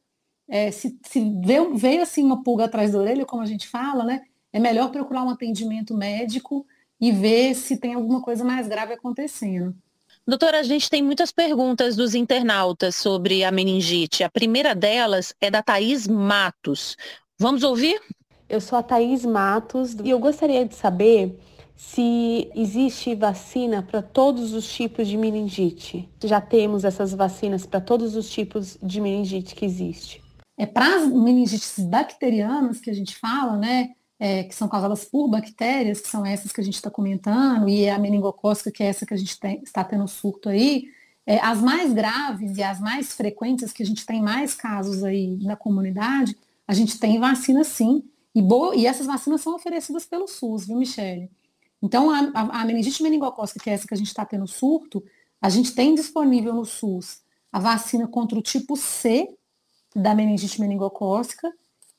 é, 0.46 0.70
se, 0.70 0.98
se 1.06 1.40
veio, 1.42 1.74
veio 1.74 2.02
assim 2.02 2.22
uma 2.22 2.42
pulga 2.42 2.66
atrás 2.66 2.92
da 2.92 2.98
orelha, 2.98 3.24
como 3.24 3.42
a 3.42 3.46
gente 3.46 3.66
fala, 3.66 4.04
né? 4.04 4.24
É 4.52 4.60
melhor 4.60 4.90
procurar 4.90 5.24
um 5.24 5.30
atendimento 5.30 5.96
médico 5.96 6.66
e 7.00 7.10
ver 7.10 7.54
se 7.54 7.78
tem 7.78 7.94
alguma 7.94 8.20
coisa 8.20 8.44
mais 8.44 8.68
grave 8.68 8.92
acontecendo. 8.92 9.74
Doutora, 10.26 10.60
a 10.60 10.62
gente 10.62 10.88
tem 10.88 11.02
muitas 11.02 11.30
perguntas 11.30 11.96
dos 11.96 12.14
internautas 12.14 12.94
sobre 12.94 13.44
a 13.44 13.50
meningite. 13.50 14.24
A 14.24 14.30
primeira 14.30 14.74
delas 14.74 15.34
é 15.38 15.50
da 15.50 15.62
Thaís 15.62 16.08
Matos. 16.08 16.96
Vamos 17.38 17.62
ouvir? 17.62 18.00
Eu 18.48 18.58
sou 18.58 18.78
a 18.78 18.82
Thaís 18.82 19.22
Matos 19.22 19.94
e 20.02 20.08
eu 20.08 20.18
gostaria 20.18 20.64
de 20.64 20.74
saber 20.74 21.38
se 21.76 22.50
existe 22.54 23.14
vacina 23.14 23.82
para 23.82 24.00
todos 24.00 24.54
os 24.54 24.66
tipos 24.66 25.08
de 25.08 25.18
meningite. 25.18 26.08
Já 26.24 26.40
temos 26.40 26.84
essas 26.84 27.12
vacinas 27.12 27.66
para 27.66 27.82
todos 27.82 28.16
os 28.16 28.30
tipos 28.30 28.78
de 28.82 29.02
meningite 29.02 29.54
que 29.54 29.66
existe. 29.66 30.22
É 30.56 30.64
para 30.64 31.02
as 31.02 31.06
meningites 31.06 31.78
bacterianas 31.80 32.80
que 32.80 32.88
a 32.88 32.94
gente 32.94 33.14
fala, 33.14 33.58
né? 33.58 33.90
É, 34.18 34.44
que 34.44 34.54
são 34.54 34.68
causadas 34.68 35.04
por 35.04 35.28
bactérias, 35.28 36.00
que 36.00 36.08
são 36.08 36.24
essas 36.24 36.52
que 36.52 36.60
a 36.60 36.64
gente 36.64 36.76
está 36.76 36.88
comentando, 36.88 37.68
e 37.68 37.88
a 37.88 37.98
meningocócica, 37.98 38.70
que 38.70 38.82
é 38.82 38.86
essa 38.86 39.04
que 39.04 39.12
a 39.12 39.16
gente 39.16 39.38
tem, 39.38 39.60
está 39.62 39.82
tendo 39.82 40.06
surto 40.06 40.48
aí, 40.48 40.84
é, 41.26 41.38
as 41.40 41.60
mais 41.60 41.92
graves 41.92 42.56
e 42.56 42.62
as 42.62 42.80
mais 42.80 43.12
frequentes, 43.12 43.72
que 43.72 43.82
a 43.82 43.86
gente 43.86 44.06
tem 44.06 44.22
mais 44.22 44.54
casos 44.54 45.02
aí 45.02 45.36
na 45.42 45.56
comunidade, 45.56 46.36
a 46.66 46.74
gente 46.74 46.98
tem 46.98 47.18
vacina 47.18 47.64
sim, 47.64 48.04
e, 48.34 48.42
boa, 48.42 48.74
e 48.74 48.86
essas 48.86 49.06
vacinas 49.06 49.40
são 49.40 49.54
oferecidas 49.54 50.04
pelo 50.04 50.26
SUS, 50.26 50.66
viu, 50.66 50.76
Michele? 50.76 51.30
Então, 51.82 52.10
a, 52.10 52.30
a, 52.34 52.62
a 52.62 52.64
meningite 52.64 53.02
meningocócica, 53.02 53.60
que 53.60 53.70
é 53.70 53.74
essa 53.74 53.86
que 53.86 53.94
a 53.94 53.96
gente 53.96 54.08
está 54.08 54.24
tendo 54.24 54.46
surto, 54.46 55.04
a 55.40 55.48
gente 55.48 55.74
tem 55.74 55.94
disponível 55.94 56.54
no 56.54 56.64
SUS 56.64 57.22
a 57.52 57.58
vacina 57.58 58.08
contra 58.08 58.38
o 58.38 58.42
tipo 58.42 58.76
C 58.76 59.28
da 59.94 60.14
meningite 60.14 60.60
meningocócica, 60.60 61.52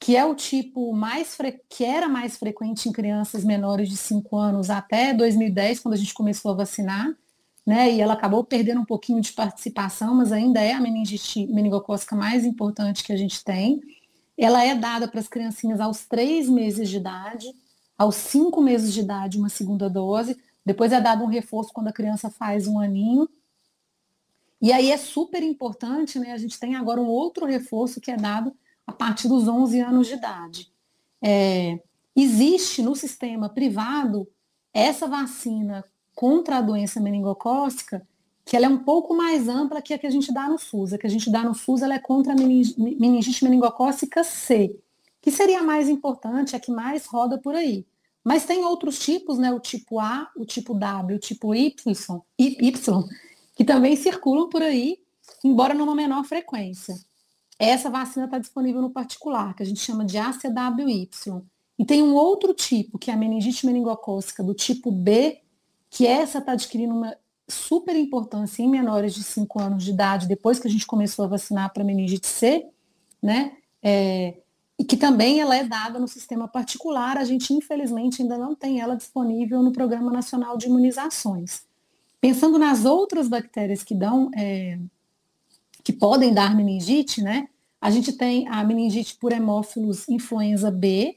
que 0.06 0.16
é 0.16 0.24
o 0.24 0.36
tipo 0.36 0.94
mais 0.94 1.36
que 1.68 1.84
era 1.84 2.08
mais 2.08 2.38
frequente 2.38 2.88
em 2.88 2.92
crianças 2.92 3.44
menores 3.44 3.90
de 3.90 3.98
5 3.98 4.38
anos 4.38 4.70
até 4.70 5.12
2010, 5.12 5.80
quando 5.80 5.96
a 5.96 5.98
gente 5.98 6.14
começou 6.14 6.52
a 6.52 6.54
vacinar, 6.54 7.12
né? 7.66 7.92
E 7.92 8.00
ela 8.00 8.14
acabou 8.14 8.44
perdendo 8.44 8.82
um 8.82 8.86
pouquinho 8.86 9.20
de 9.20 9.34
participação, 9.34 10.14
mas 10.14 10.32
ainda 10.32 10.62
é 10.62 10.74
a 10.74 10.80
meningite 10.80 11.48
meningocócica 11.48 12.16
mais 12.16 12.46
importante 12.46 13.04
que 13.04 13.12
a 13.12 13.18
gente 13.18 13.44
tem. 13.44 13.82
Ela 14.38 14.64
é 14.64 14.76
dada 14.76 15.08
para 15.08 15.20
as 15.20 15.28
criancinhas 15.28 15.82
aos 15.82 16.06
três 16.06 16.48
meses 16.48 16.88
de 16.88 16.98
idade, 16.98 17.52
aos 17.98 18.14
cinco 18.14 18.62
meses 18.62 18.94
de 18.94 19.00
idade 19.00 19.40
uma 19.40 19.50
segunda 19.50 19.90
dose, 19.90 20.38
depois 20.64 20.92
é 20.92 21.02
dado 21.02 21.24
um 21.24 21.28
reforço 21.28 21.74
quando 21.74 21.88
a 21.88 21.94
criança 21.94 22.30
faz 22.30 22.68
um 22.68 22.80
aninho. 22.80 23.28
E 24.62 24.72
aí 24.72 24.92
é 24.92 24.98
super 24.98 25.42
importante, 25.42 26.20
né? 26.20 26.32
A 26.32 26.38
gente 26.38 26.60
tem 26.60 26.76
agora 26.76 27.02
um 27.02 27.08
outro 27.08 27.48
reforço 27.48 28.00
que 28.00 28.12
é 28.12 28.16
dado 28.16 28.56
a 28.86 28.92
partir 28.92 29.28
dos 29.28 29.48
11 29.48 29.80
anos 29.80 30.08
de 30.08 30.14
idade. 30.14 30.72
É, 31.22 31.80
existe 32.16 32.82
no 32.82 32.96
sistema 32.96 33.50
privado 33.50 34.28
essa 34.74 35.08
vacina 35.08 35.84
contra 36.14 36.58
a 36.58 36.62
doença 36.62 37.00
meningocócica, 37.00 38.08
que 38.46 38.56
ela 38.56 38.68
é 38.68 38.70
um 38.70 38.78
pouco 38.78 39.16
mais 39.16 39.48
ampla 39.50 39.82
que 39.82 39.94
a 39.94 39.98
que 39.98 40.06
a 40.06 40.12
gente 40.12 40.34
dá 40.34 40.48
no 40.48 40.60
SUS. 40.60 40.94
A 40.94 40.98
que 40.98 41.08
a 41.08 41.10
gente 41.10 41.32
dá 41.32 41.44
no 41.44 41.56
SUS 41.56 41.82
ela 41.82 41.96
é 41.96 42.00
contra 42.00 42.34
a 42.34 42.36
meningite 42.36 43.44
meningocócica 43.44 44.24
C 44.24 44.80
que 45.26 45.32
seria 45.32 45.62
a 45.62 45.64
mais 45.64 45.90
importante, 45.90 46.56
a 46.56 46.60
que 46.60 46.72
mais 46.72 47.08
roda 47.08 47.40
por 47.40 47.56
aí. 47.56 47.84
Mas 48.24 48.46
tem 48.46 48.64
outros 48.64 49.00
tipos, 49.00 49.40
né? 49.40 49.52
O 49.52 49.60
tipo 49.60 50.00
A, 50.00 50.30
o 50.38 50.46
tipo 50.46 50.76
W, 50.76 51.18
o 51.18 51.20
tipo 51.20 51.56
Y, 51.56 51.76
y 52.38 52.72
que 53.56 53.66
também 53.66 53.96
circulam 53.96 54.50
por 54.50 54.62
aí, 54.62 55.00
embora 55.44 55.74
numa 55.74 55.96
menor 55.96 56.24
frequência. 56.26 56.96
Essa 57.58 57.90
vacina 57.90 58.26
está 58.26 58.38
disponível 58.38 58.82
no 58.82 58.90
particular, 58.90 59.56
que 59.56 59.64
a 59.64 59.66
gente 59.66 59.80
chama 59.80 60.04
de 60.06 60.18
ACWY. 60.18 61.10
E 61.78 61.86
tem 61.86 62.02
um 62.02 62.14
outro 62.14 62.54
tipo, 62.54 62.98
que 62.98 63.10
é 63.10 63.14
a 63.14 63.18
meningite 63.18 63.66
meningocócica 63.66 64.44
do 64.44 64.54
tipo 64.54 64.92
B, 64.92 65.42
que 65.90 66.06
essa 66.06 66.40
está 66.40 66.54
adquirindo 66.54 66.94
uma 66.94 67.16
super 67.48 67.96
importância 67.96 68.62
em 68.64 68.70
menores 68.70 69.14
de 69.14 69.24
5 69.24 69.62
anos 69.62 69.84
de 69.84 69.92
idade, 69.92 70.28
depois 70.28 70.60
que 70.60 70.68
a 70.68 70.72
gente 70.72 70.86
começou 70.86 71.26
a 71.26 71.28
vacinar 71.28 71.72
para 71.74 71.84
meningite 71.84 72.28
C, 72.28 72.68
né? 73.22 73.54
É, 73.82 74.38
e 74.78 74.84
que 74.84 74.98
também 74.98 75.40
ela 75.40 75.56
é 75.56 75.64
dada 75.64 76.00
no 76.00 76.08
sistema 76.08 76.48
particular, 76.48 77.18
a 77.18 77.24
gente 77.24 77.54
infelizmente 77.54 78.22
ainda 78.22 78.38
não 78.38 78.56
tem 78.56 78.82
ela 78.82 78.96
disponível 78.96 79.62
no 79.62 79.72
Programa 79.72 80.12
Nacional 80.12 80.58
de 80.58 80.68
Imunizações. 80.68 81.64
Pensando 82.20 82.58
nas 82.58 82.84
outras 82.84 83.28
bactérias 83.28 83.84
que 83.84 83.94
dão, 83.94 84.30
é, 84.36 84.80
que 85.86 85.94
podem 85.94 86.34
dar 86.34 86.56
meningite, 86.56 87.22
né? 87.22 87.48
A 87.80 87.92
gente 87.92 88.12
tem 88.12 88.48
a 88.48 88.64
meningite 88.64 89.16
por 89.18 89.32
hemófilos 89.32 90.10
influenza 90.10 90.72
B, 90.72 91.16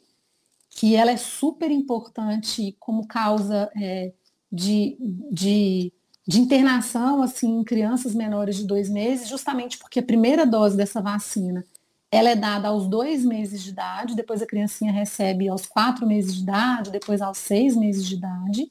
que 0.68 0.94
ela 0.94 1.10
é 1.10 1.16
super 1.16 1.70
importante 1.70 2.76
como 2.78 3.08
causa 3.08 3.70
é, 3.74 4.12
de, 4.52 4.98
de, 5.32 5.90
de 6.26 6.38
internação 6.38 7.22
assim, 7.22 7.60
em 7.60 7.64
crianças 7.64 8.14
menores 8.14 8.56
de 8.56 8.66
dois 8.66 8.90
meses, 8.90 9.26
justamente 9.26 9.78
porque 9.78 10.00
a 10.00 10.02
primeira 10.02 10.44
dose 10.46 10.76
dessa 10.76 11.00
vacina 11.00 11.64
ela 12.10 12.30
é 12.30 12.36
dada 12.36 12.68
aos 12.68 12.86
dois 12.86 13.24
meses 13.24 13.62
de 13.62 13.70
idade, 13.70 14.14
depois 14.14 14.40
a 14.40 14.46
criancinha 14.46 14.92
recebe 14.92 15.48
aos 15.48 15.66
quatro 15.66 16.06
meses 16.06 16.34
de 16.34 16.42
idade, 16.42 16.90
depois 16.90 17.20
aos 17.20 17.38
seis 17.38 17.76
meses 17.76 18.06
de 18.06 18.14
idade. 18.14 18.70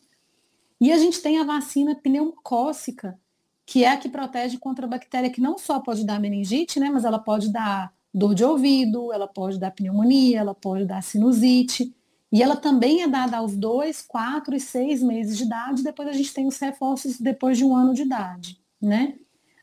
E 0.80 0.92
a 0.92 0.98
gente 0.98 1.22
tem 1.22 1.40
a 1.40 1.44
vacina 1.44 1.96
pneumocócica, 1.96 3.20
que 3.68 3.84
é 3.84 3.90
a 3.90 3.98
que 3.98 4.08
protege 4.08 4.58
contra 4.58 4.86
a 4.86 4.90
bactéria 4.90 5.30
que 5.30 5.42
não 5.42 5.58
só 5.58 5.82
pode 5.82 6.06
dar 6.06 6.22
meningite, 6.22 6.80
né, 6.80 6.90
mas 6.90 7.04
ela 7.04 7.20
pode 7.20 7.52
dar 7.52 7.94
dor 8.14 8.34
de 8.34 8.44
ouvido, 8.44 9.12
ela 9.12 9.28
pode 9.28 9.60
dar 9.60 9.72
pneumonia, 9.72 10.40
ela 10.40 10.56
pode 10.56 10.86
dar 10.86 11.04
sinusite. 11.04 11.94
E 12.32 12.42
ela 12.42 12.56
também 12.56 13.04
é 13.04 13.08
dada 13.10 13.38
aos 13.38 13.58
dois, 13.58 14.02
quatro 14.02 14.56
e 14.56 14.60
seis 14.60 15.04
meses 15.04 15.38
de 15.38 15.44
idade, 15.44 15.84
depois 15.84 16.08
a 16.08 16.14
gente 16.14 16.34
tem 16.34 16.48
os 16.48 16.58
reforços 16.58 17.20
depois 17.20 17.58
de 17.58 17.66
um 17.66 17.76
ano 17.76 17.94
de 17.94 18.04
idade, 18.04 18.58
né? 18.82 19.16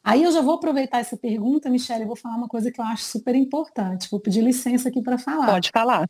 Aí 0.03 0.23
eu 0.23 0.31
já 0.31 0.43
vou 0.43 0.57
aproveitar 0.57 0.99
essa 0.99 1.17
pergunta, 1.17 1.71
Michelle, 1.71 2.05
e 2.05 2.07
vou 2.07 2.15
falar 2.15 2.37
uma 2.37 2.49
coisa 2.49 2.71
que 2.71 2.79
eu 2.79 2.85
acho 2.85 3.05
super 3.05 3.35
importante. 3.35 4.11
Vou 4.11 4.21
pedir 4.21 4.43
licença 4.43 4.91
aqui 4.91 5.01
para 5.01 5.17
falar. 5.17 5.47
Pode 5.47 5.71
falar. 5.71 6.07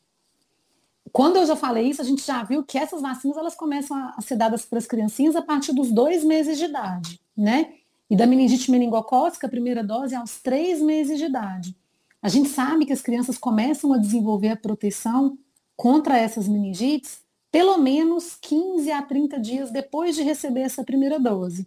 Quando 1.12 1.36
eu 1.36 1.46
já 1.46 1.54
falei 1.54 1.90
isso, 1.90 2.02
a 2.02 2.04
gente 2.04 2.26
já 2.26 2.42
viu 2.42 2.64
que 2.64 2.76
essas 2.76 3.00
vacinas 3.00 3.36
elas 3.36 3.54
começam 3.54 3.96
a 3.96 4.20
ser 4.20 4.34
dadas 4.34 4.64
para 4.64 4.78
as 4.78 4.86
criancinhas 4.86 5.36
a 5.36 5.42
partir 5.42 5.72
dos 5.72 5.92
dois 5.92 6.24
meses 6.24 6.58
de 6.58 6.64
idade, 6.64 7.20
né? 7.36 7.72
E 8.14 8.16
da 8.16 8.28
meningite 8.28 8.70
meningocócica, 8.70 9.48
a 9.48 9.50
primeira 9.50 9.82
dose 9.82 10.14
aos 10.14 10.40
três 10.40 10.80
meses 10.80 11.18
de 11.18 11.24
idade. 11.24 11.76
A 12.22 12.28
gente 12.28 12.48
sabe 12.48 12.86
que 12.86 12.92
as 12.92 13.02
crianças 13.02 13.36
começam 13.36 13.92
a 13.92 13.98
desenvolver 13.98 14.50
a 14.50 14.56
proteção 14.56 15.36
contra 15.76 16.16
essas 16.16 16.46
meningites 16.46 17.18
pelo 17.50 17.76
menos 17.76 18.36
15 18.40 18.92
a 18.92 19.02
30 19.02 19.40
dias 19.40 19.72
depois 19.72 20.14
de 20.14 20.22
receber 20.22 20.60
essa 20.60 20.84
primeira 20.84 21.18
dose. 21.18 21.66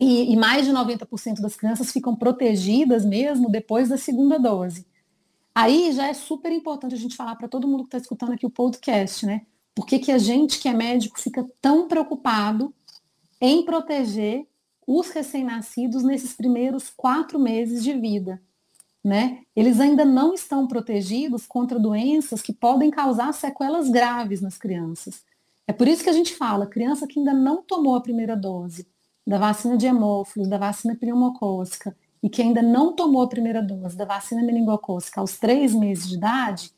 E, 0.00 0.32
e 0.32 0.36
mais 0.38 0.64
de 0.64 0.72
90% 0.72 1.42
das 1.42 1.54
crianças 1.54 1.92
ficam 1.92 2.16
protegidas 2.16 3.04
mesmo 3.04 3.50
depois 3.50 3.90
da 3.90 3.98
segunda 3.98 4.38
dose. 4.38 4.86
Aí 5.54 5.92
já 5.92 6.06
é 6.06 6.14
super 6.14 6.50
importante 6.50 6.94
a 6.94 6.98
gente 6.98 7.14
falar 7.14 7.36
para 7.36 7.46
todo 7.46 7.68
mundo 7.68 7.82
que 7.82 7.88
está 7.88 7.98
escutando 7.98 8.32
aqui 8.32 8.46
o 8.46 8.50
podcast, 8.50 9.26
né? 9.26 9.42
Por 9.74 9.84
que, 9.84 9.98
que 9.98 10.12
a 10.12 10.16
gente 10.16 10.58
que 10.58 10.66
é 10.66 10.72
médico 10.72 11.20
fica 11.20 11.46
tão 11.60 11.88
preocupado 11.88 12.74
em 13.38 13.62
proteger 13.66 14.48
os 14.92 15.10
recém-nascidos 15.10 16.02
nesses 16.02 16.32
primeiros 16.32 16.90
quatro 16.90 17.38
meses 17.38 17.84
de 17.84 17.92
vida? 17.92 18.42
Né? 19.02 19.42
Eles 19.54 19.78
ainda 19.78 20.04
não 20.04 20.34
estão 20.34 20.66
protegidos 20.66 21.46
contra 21.46 21.78
doenças 21.78 22.42
que 22.42 22.52
podem 22.52 22.90
causar 22.90 23.32
sequelas 23.32 23.88
graves 23.88 24.40
nas 24.40 24.58
crianças. 24.58 25.22
É 25.66 25.72
por 25.72 25.86
isso 25.86 26.02
que 26.02 26.10
a 26.10 26.12
gente 26.12 26.34
fala, 26.34 26.66
criança 26.66 27.06
que 27.06 27.20
ainda 27.20 27.32
não 27.32 27.62
tomou 27.62 27.94
a 27.94 28.00
primeira 28.00 28.36
dose, 28.36 28.86
da 29.24 29.38
vacina 29.38 29.76
de 29.76 29.86
hemófilos, 29.86 30.48
da 30.48 30.58
vacina 30.58 30.96
pneumocócica 30.96 31.96
e 32.20 32.28
que 32.28 32.42
ainda 32.42 32.60
não 32.60 32.92
tomou 32.92 33.22
a 33.22 33.28
primeira 33.28 33.62
dose 33.62 33.96
da 33.96 34.04
vacina 34.04 34.42
meningocócica 34.42 35.20
aos 35.20 35.38
três 35.38 35.72
meses 35.72 36.08
de 36.08 36.16
idade, 36.16 36.72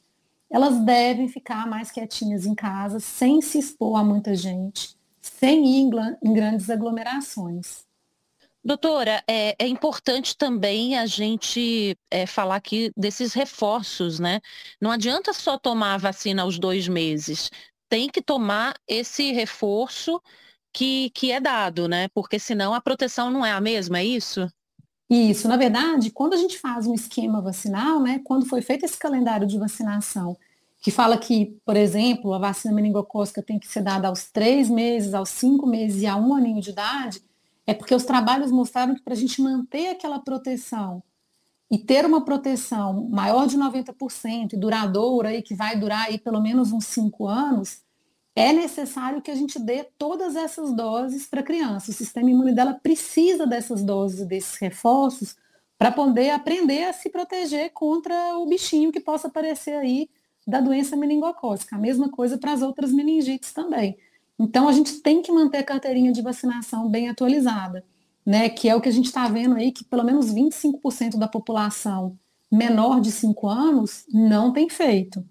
elas 0.51 0.79
devem 0.81 1.29
ficar 1.29 1.67
mais 1.67 1.91
quietinhas 1.91 2.45
em 2.45 2.55
casa, 2.55 3.01
sem 3.01 3.41
se 3.41 3.59
expor 3.59 3.99
a 3.99 4.05
muita 4.05 4.35
gente, 4.35 4.95
sem 5.19 5.65
ir 5.65 5.91
em 6.23 6.35
grandes 6.35 6.69
aglomerações. 6.69 7.91
Doutora, 8.65 9.25
é, 9.27 9.57
é, 9.59 9.67
importante 9.67 10.37
também 10.37 10.97
a 10.97 11.05
gente 11.05 11.97
é, 12.09 12.27
falar 12.27 12.55
aqui 12.55 12.93
desses 12.97 13.33
reforços, 13.33 14.21
né? 14.21 14.41
Não 14.81 14.91
adianta 14.93 15.33
só 15.33 15.59
tomar 15.59 15.95
a 15.95 15.99
vacina 15.99 16.43
aos 16.43 16.61
dois 16.61 16.87
meses, 16.87 17.51
tem 17.89 18.09
que 18.09 18.23
tomar 18.23 18.75
esse 18.87 19.33
reforço 19.33 20.23
que, 20.73 21.11
que 21.11 21.33
é 21.33 21.41
dado, 21.41 21.89
né? 21.89 22.07
Porque 22.15 22.39
senão 22.39 22.73
a 22.73 22.81
proteção 22.81 23.31
não 23.31 23.45
é 23.45 23.51
a 23.51 23.61
mesma, 23.61 23.99
é 23.99 24.05
isso? 24.05 24.49
Isso, 25.11 25.49
na 25.49 25.57
verdade, 25.57 26.11
quando 26.11 26.35
a 26.35 26.39
gente 26.39 26.57
faz 26.57 26.87
um 26.87 26.95
esquema 26.95 27.43
vacinal, 27.43 28.01
né, 28.01 28.21
quando 28.25 28.47
foi 28.47 28.63
feito 28.63 28.85
esse 28.85 28.99
calendário 28.99 29.47
de 29.47 29.59
vacinação, 29.59 30.37
que 30.81 30.91
fala 30.91 31.19
que, 31.19 31.59
por 31.67 31.77
exemplo, 31.77 32.33
a 32.33 32.39
vacina 32.39 32.73
meningocócica 32.73 33.43
tem 33.43 33.59
que 33.59 33.69
ser 33.69 33.83
dada 33.83 34.09
aos 34.09 34.31
três 34.31 34.71
meses, 34.71 35.13
aos 35.13 35.29
cinco 35.29 35.67
meses 35.67 36.03
e 36.03 36.07
a 36.07 36.17
um 36.17 36.35
aninho 36.35 36.63
de 36.63 36.71
idade, 36.71 37.21
é 37.67 37.75
porque 37.75 37.95
os 37.95 38.05
trabalhos 38.05 38.51
mostraram 38.51 38.95
que 38.95 39.03
para 39.03 39.15
a 39.15 39.17
gente 39.17 39.41
manter 39.41 39.89
aquela 39.89 40.19
proteção 40.19 41.03
e 41.71 41.79
ter 41.79 42.05
uma 42.05 42.25
proteção 42.25 43.09
maior 43.09 43.47
de 43.47 43.57
90% 43.57 44.53
e 44.53 44.57
duradoura, 44.57 45.35
e 45.35 45.41
que 45.41 45.55
vai 45.55 45.75
durar 45.79 46.07
aí 46.07 46.19
pelo 46.19 46.41
menos 46.41 46.71
uns 46.71 46.87
cinco 46.87 47.27
anos, 47.27 47.83
é 48.35 48.53
necessário 48.53 49.23
que 49.23 49.31
a 49.31 49.35
gente 49.35 49.59
dê 49.59 49.85
todas 49.97 50.37
essas 50.37 50.75
doses 50.75 51.27
para 51.27 51.41
a 51.41 51.45
criança. 51.45 51.91
O 51.91 51.95
sistema 51.95 52.31
imune 52.31 52.53
dela 52.53 52.75
precisa 52.75 53.47
dessas 53.47 53.83
doses, 53.83 54.27
desses 54.27 54.57
reforços, 54.57 55.37
para 55.79 55.91
poder 55.91 56.31
aprender 56.31 56.85
a 56.85 56.93
se 56.93 57.11
proteger 57.11 57.71
contra 57.73 58.37
o 58.39 58.47
bichinho 58.47 58.93
que 58.93 59.01
possa 59.01 59.29
aparecer 59.29 59.75
aí 59.75 60.09
da 60.47 60.61
doença 60.61 60.97
meningocócica. 60.97 61.77
A 61.77 61.79
mesma 61.79 62.11
coisa 62.11 62.39
para 62.39 62.53
as 62.53 62.63
outras 62.63 62.93
meningites 62.93 63.53
também. 63.53 63.97
Então, 64.43 64.69
a 64.69 64.73
gente 64.73 64.95
tem 64.95 65.23
que 65.23 65.31
manter 65.31 65.59
a 65.59 65.63
carteirinha 65.63 66.11
de 66.11 66.21
vacinação 66.21 66.89
bem 66.89 67.09
atualizada, 67.09 67.85
né? 68.27 68.49
Que 68.49 68.69
é 68.69 68.75
o 68.75 68.81
que 68.81 68.89
a 68.89 68.93
gente 68.93 69.07
está 69.07 69.29
vendo 69.29 69.55
aí, 69.55 69.71
que 69.71 69.85
pelo 69.85 70.03
menos 70.03 70.35
25% 70.35 71.17
da 71.17 71.29
população 71.29 72.19
menor 72.51 73.01
de 73.01 73.13
5 73.13 73.49
anos 73.49 74.05
não 74.13 74.53
tem 74.53 74.69
feito. 74.69 75.25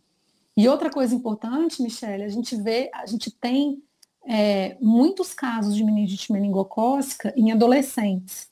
E 0.55 0.65
outra 0.69 0.89
coisa 0.89 1.13
importante, 1.13 1.83
Michele, 1.83 2.23
a 2.23 2.29
gente 2.29 2.55
vê, 2.55 2.89
a 2.93 3.05
gente 3.05 3.29
tem 3.29 3.83
é, 4.25 4.77
muitos 4.79 5.33
casos 5.33 5.75
de 5.75 5.83
meningite 5.83 6.31
meningocócica 6.31 7.33
em 7.35 7.51
adolescentes. 7.51 8.49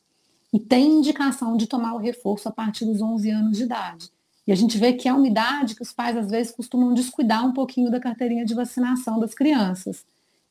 E 0.52 0.60
tem 0.60 0.92
indicação 0.92 1.56
de 1.56 1.68
tomar 1.68 1.94
o 1.94 2.00
reforço 2.00 2.50
a 2.50 2.52
partir 2.52 2.84
dos 2.84 3.02
11 3.02 3.30
anos 3.30 3.58
de 3.58 3.64
idade. 3.64 4.10
E 4.46 4.52
a 4.52 4.56
gente 4.56 4.78
vê 4.78 4.92
que 4.92 5.08
é 5.08 5.14
uma 5.14 5.28
idade 5.28 5.74
que 5.74 5.84
os 5.84 5.94
pais, 5.94 6.18
às 6.18 6.30
vezes, 6.30 6.52
costumam 6.52 6.94
descuidar 6.94 7.46
um 7.46 7.54
pouquinho 7.54 7.90
da 7.90 8.00
carteirinha 8.00 8.44
de 8.44 8.54
vacinação 8.54 9.22
das 9.22 9.34
crianças. 9.34 10.04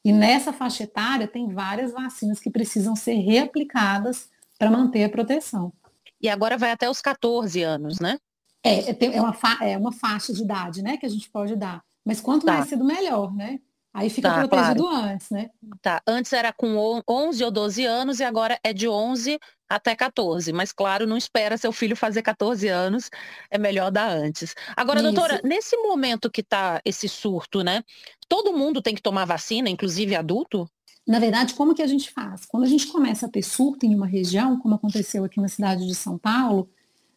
E 0.05 0.12
nessa 0.12 0.52
faixa 0.52 0.85
etária 0.85 1.26
tem 1.26 1.49
várias 1.49 1.93
vacinas 1.93 2.40
que 2.40 2.50
precisam 2.50 2.95
ser 2.95 3.14
reaplicadas 3.14 4.28
para 4.59 4.71
manter 4.71 5.05
a 5.05 5.09
proteção. 5.09 5.73
E 6.21 6.28
agora 6.28 6.59
vai 6.59 6.71
até 6.71 6.88
os 6.88 7.00
14 7.00 7.62
anos, 7.62 8.00
né? 8.00 8.19
É, 8.62 8.90
é, 8.90 8.97
é 9.00 9.21
uma, 9.21 9.37
é 9.62 9.78
uma 9.78 9.93
faixa 9.93 10.33
de 10.33 10.43
idade, 10.43 10.83
né, 10.83 10.97
que 10.97 11.07
a 11.07 11.09
gente 11.09 11.31
pode 11.31 11.55
dar. 11.55 11.83
Mas 12.05 12.21
quanto 12.21 12.47
tá. 12.47 12.55
mais 12.55 12.69
cedo, 12.69 12.85
melhor, 12.85 13.35
né? 13.35 13.61
Aí 13.99 14.09
fica 14.09 14.31
tá, 14.31 14.47
protegido 14.47 14.85
claro. 14.85 15.07
antes, 15.09 15.31
né? 15.31 15.50
Tá, 15.83 16.00
antes 16.07 16.33
era 16.33 16.52
com 16.52 17.02
11 17.09 17.43
ou 17.43 17.50
12 17.50 17.85
anos 17.85 18.21
e 18.21 18.25
agora 18.25 18.57
é 18.62 18.73
de 18.73 18.88
11 18.88 19.40
até 19.69 19.97
14. 19.97 20.52
Mas, 20.52 20.71
claro, 20.71 21.05
não 21.05 21.17
espera 21.17 21.59
seu 21.59 21.73
filho 21.73 21.97
fazer 21.97 22.23
14 22.23 22.69
anos, 22.69 23.11
é 23.50 23.59
melhor 23.59 23.90
dar 23.90 24.09
antes. 24.09 24.55
Agora, 24.76 25.00
Isso. 25.00 25.11
doutora, 25.11 25.40
nesse 25.43 25.76
momento 25.78 26.31
que 26.31 26.43
está 26.43 26.81
esse 26.85 27.09
surto, 27.09 27.64
né? 27.64 27.83
Todo 28.28 28.57
mundo 28.57 28.81
tem 28.81 28.95
que 28.95 29.02
tomar 29.02 29.25
vacina, 29.25 29.69
inclusive 29.69 30.14
adulto? 30.14 30.71
Na 31.05 31.19
verdade, 31.19 31.55
como 31.55 31.75
que 31.75 31.83
a 31.83 31.87
gente 31.88 32.12
faz? 32.12 32.47
Quando 32.47 32.62
a 32.62 32.69
gente 32.69 32.87
começa 32.87 33.26
a 33.26 33.28
ter 33.28 33.43
surto 33.43 33.85
em 33.85 33.97
uma 33.97 34.07
região, 34.07 34.61
como 34.61 34.76
aconteceu 34.76 35.25
aqui 35.25 35.40
na 35.40 35.49
cidade 35.49 35.88
de 35.88 35.95
São 35.97 36.17
Paulo, 36.17 36.71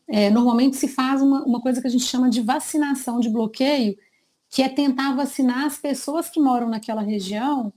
é, 0.08 0.32
normalmente 0.32 0.78
se 0.78 0.88
faz 0.88 1.22
uma, 1.22 1.44
uma 1.44 1.62
coisa 1.62 1.80
que 1.80 1.86
a 1.86 1.92
gente 1.92 2.06
chama 2.06 2.28
de 2.28 2.42
vacinação 2.42 3.20
de 3.20 3.30
bloqueio, 3.30 3.96
que 4.52 4.62
é 4.62 4.70
tentar 4.70 5.16
vacinar 5.16 5.66
as 5.66 5.78
pessoas 5.78 6.30
que 6.30 6.40
moram 6.40 6.70
naquela 6.70 7.02
região 7.02 7.74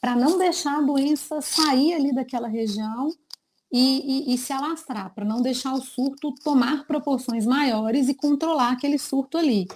para 0.00 0.16
não 0.16 0.38
deixar 0.38 0.78
a 0.78 0.80
doença 0.80 1.42
sair 1.42 1.94
ali 1.94 2.14
daquela 2.14 2.48
região 2.48 3.10
e, 3.70 4.30
e, 4.30 4.34
e 4.34 4.38
se 4.38 4.52
alastrar, 4.52 5.12
para 5.14 5.24
não 5.24 5.42
deixar 5.42 5.74
o 5.74 5.82
surto 5.82 6.32
tomar 6.42 6.86
proporções 6.86 7.44
maiores 7.44 8.08
e 8.08 8.14
controlar 8.14 8.72
aquele 8.72 8.98
surto 8.98 9.36
ali. 9.36 9.66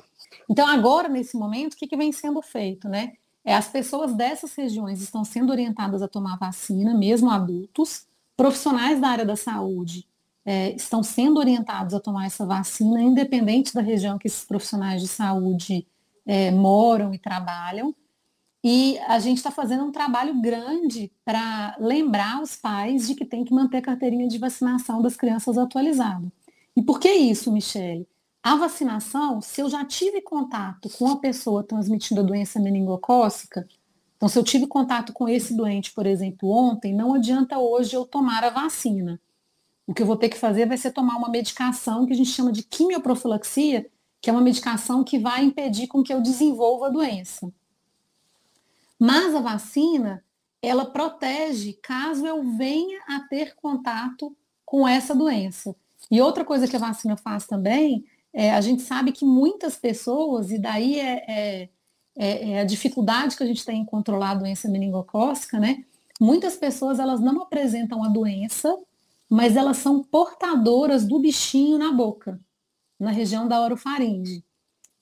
Então, 0.48 0.66
agora, 0.66 1.08
nesse 1.08 1.36
momento, 1.36 1.74
o 1.74 1.76
que, 1.76 1.86
que 1.86 1.96
vem 1.96 2.12
sendo 2.12 2.40
feito? 2.40 2.88
Né? 2.88 3.14
É, 3.44 3.54
as 3.54 3.68
pessoas 3.68 4.14
dessas 4.14 4.54
regiões 4.54 5.02
estão 5.02 5.24
sendo 5.24 5.50
orientadas 5.50 6.00
a 6.00 6.08
tomar 6.08 6.38
vacina, 6.38 6.94
mesmo 6.94 7.30
adultos, 7.30 8.06
profissionais 8.36 9.00
da 9.00 9.08
área 9.08 9.24
da 9.24 9.36
saúde 9.36 10.06
é, 10.46 10.70
estão 10.76 11.02
sendo 11.02 11.40
orientados 11.40 11.92
a 11.92 11.98
tomar 11.98 12.26
essa 12.26 12.46
vacina, 12.46 13.02
independente 13.02 13.74
da 13.74 13.80
região 13.80 14.16
que 14.16 14.28
esses 14.28 14.44
profissionais 14.44 15.02
de 15.02 15.08
saúde 15.08 15.84
é, 16.26 16.50
moram 16.50 17.14
e 17.14 17.18
trabalham. 17.18 17.95
E 18.64 18.99
a 19.06 19.21
gente 19.21 19.37
está 19.37 19.50
fazendo 19.50 19.85
um 19.85 19.92
trabalho 19.92 20.40
grande 20.40 21.12
para 21.25 21.76
lembrar 21.78 22.42
os 22.42 22.56
pais 22.56 23.06
de 23.06 23.14
que 23.14 23.25
tem 23.25 23.45
que 23.45 23.54
manter 23.54 23.76
a 23.76 23.83
carteirinha 23.83 24.26
de 24.26 24.38
vacinação 24.38 25.00
das 25.00 25.16
crianças 25.16 25.56
atualizada. 25.56 26.26
E 26.75 26.83
por 26.83 26.99
que 26.99 27.11
isso, 27.11 27.52
Michele? 27.52 28.09
A 28.42 28.56
vacinação, 28.56 29.40
se 29.40 29.61
eu 29.61 29.71
já 29.71 29.85
tive 29.85 30.21
contato 30.21 30.88
com 30.90 31.09
a 31.09 31.16
pessoa 31.16 31.62
transmitindo 31.62 32.21
a 32.21 32.25
doença 32.25 32.61
meningocócica, 32.61 33.66
então 34.16 34.28
se 34.28 34.38
eu 34.38 34.45
tive 34.45 34.66
contato 34.66 35.12
com 35.12 35.28
esse 35.28 35.54
doente, 35.54 35.92
por 35.92 36.06
exemplo, 36.06 36.50
ontem, 36.50 36.95
não 36.95 37.14
adianta 37.14 37.59
hoje 37.59 37.95
eu 37.95 38.04
tomar 38.04 38.42
a 38.45 38.50
vacina. 38.50 39.21
O 39.87 39.95
que 39.95 40.02
eu 40.02 40.06
vou 40.06 40.17
ter 40.17 40.28
que 40.28 40.36
fazer 40.39 40.67
vai 40.67 40.76
ser 40.76 40.91
tomar 40.91 41.17
uma 41.17 41.28
medicação 41.28 42.06
que 42.06 42.12
a 42.12 42.17
gente 42.17 42.30
chama 42.30 42.50
de 42.50 42.62
quimioprofilaxia, 42.62 43.86
que 44.26 44.30
é 44.30 44.32
uma 44.32 44.43
medicação 44.43 45.04
que 45.04 45.21
vai 45.21 45.45
impedir 45.45 45.86
com 45.86 46.02
que 46.02 46.12
eu 46.12 46.21
desenvolva 46.21 46.86
a 46.86 46.91
doença. 46.91 47.49
Mas 48.99 49.32
a 49.32 49.41
vacina, 49.41 50.25
ela 50.60 50.84
protege 50.84 51.75
caso 51.75 52.26
eu 52.26 52.43
venha 52.56 52.99
a 53.06 53.21
ter 53.21 53.54
contato 53.54 54.36
com 54.65 54.89
essa 54.89 55.15
doença. 55.15 55.76
E 56.10 56.21
outra 56.21 56.45
coisa 56.45 56.67
que 56.67 56.75
a 56.75 56.80
vacina 56.80 57.17
faz 57.17 57.47
também, 57.47 58.04
é, 58.34 58.50
a 58.52 58.60
gente 58.60 58.82
sabe 58.82 59.12
que 59.12 59.25
muitas 59.25 59.76
pessoas, 59.76 60.50
e 60.50 60.58
daí 60.58 60.99
é, 60.99 61.25
é, 61.28 61.69
é, 62.19 62.50
é 62.50 62.60
a 62.62 62.65
dificuldade 62.65 63.36
que 63.36 63.45
a 63.45 63.47
gente 63.47 63.65
tem 63.65 63.82
em 63.82 63.84
controlar 63.84 64.32
a 64.32 64.34
doença 64.34 64.69
meningocócica, 64.69 65.60
né? 65.60 65.84
Muitas 66.21 66.56
pessoas, 66.56 66.99
elas 66.99 67.21
não 67.21 67.43
apresentam 67.43 68.02
a 68.02 68.08
doença, 68.08 68.76
mas 69.30 69.54
elas 69.54 69.76
são 69.76 70.02
portadoras 70.02 71.06
do 71.06 71.21
bichinho 71.21 71.78
na 71.78 71.93
boca, 71.93 72.41
na 72.99 73.11
região 73.11 73.47
da 73.47 73.61
orofaringe. 73.61 74.45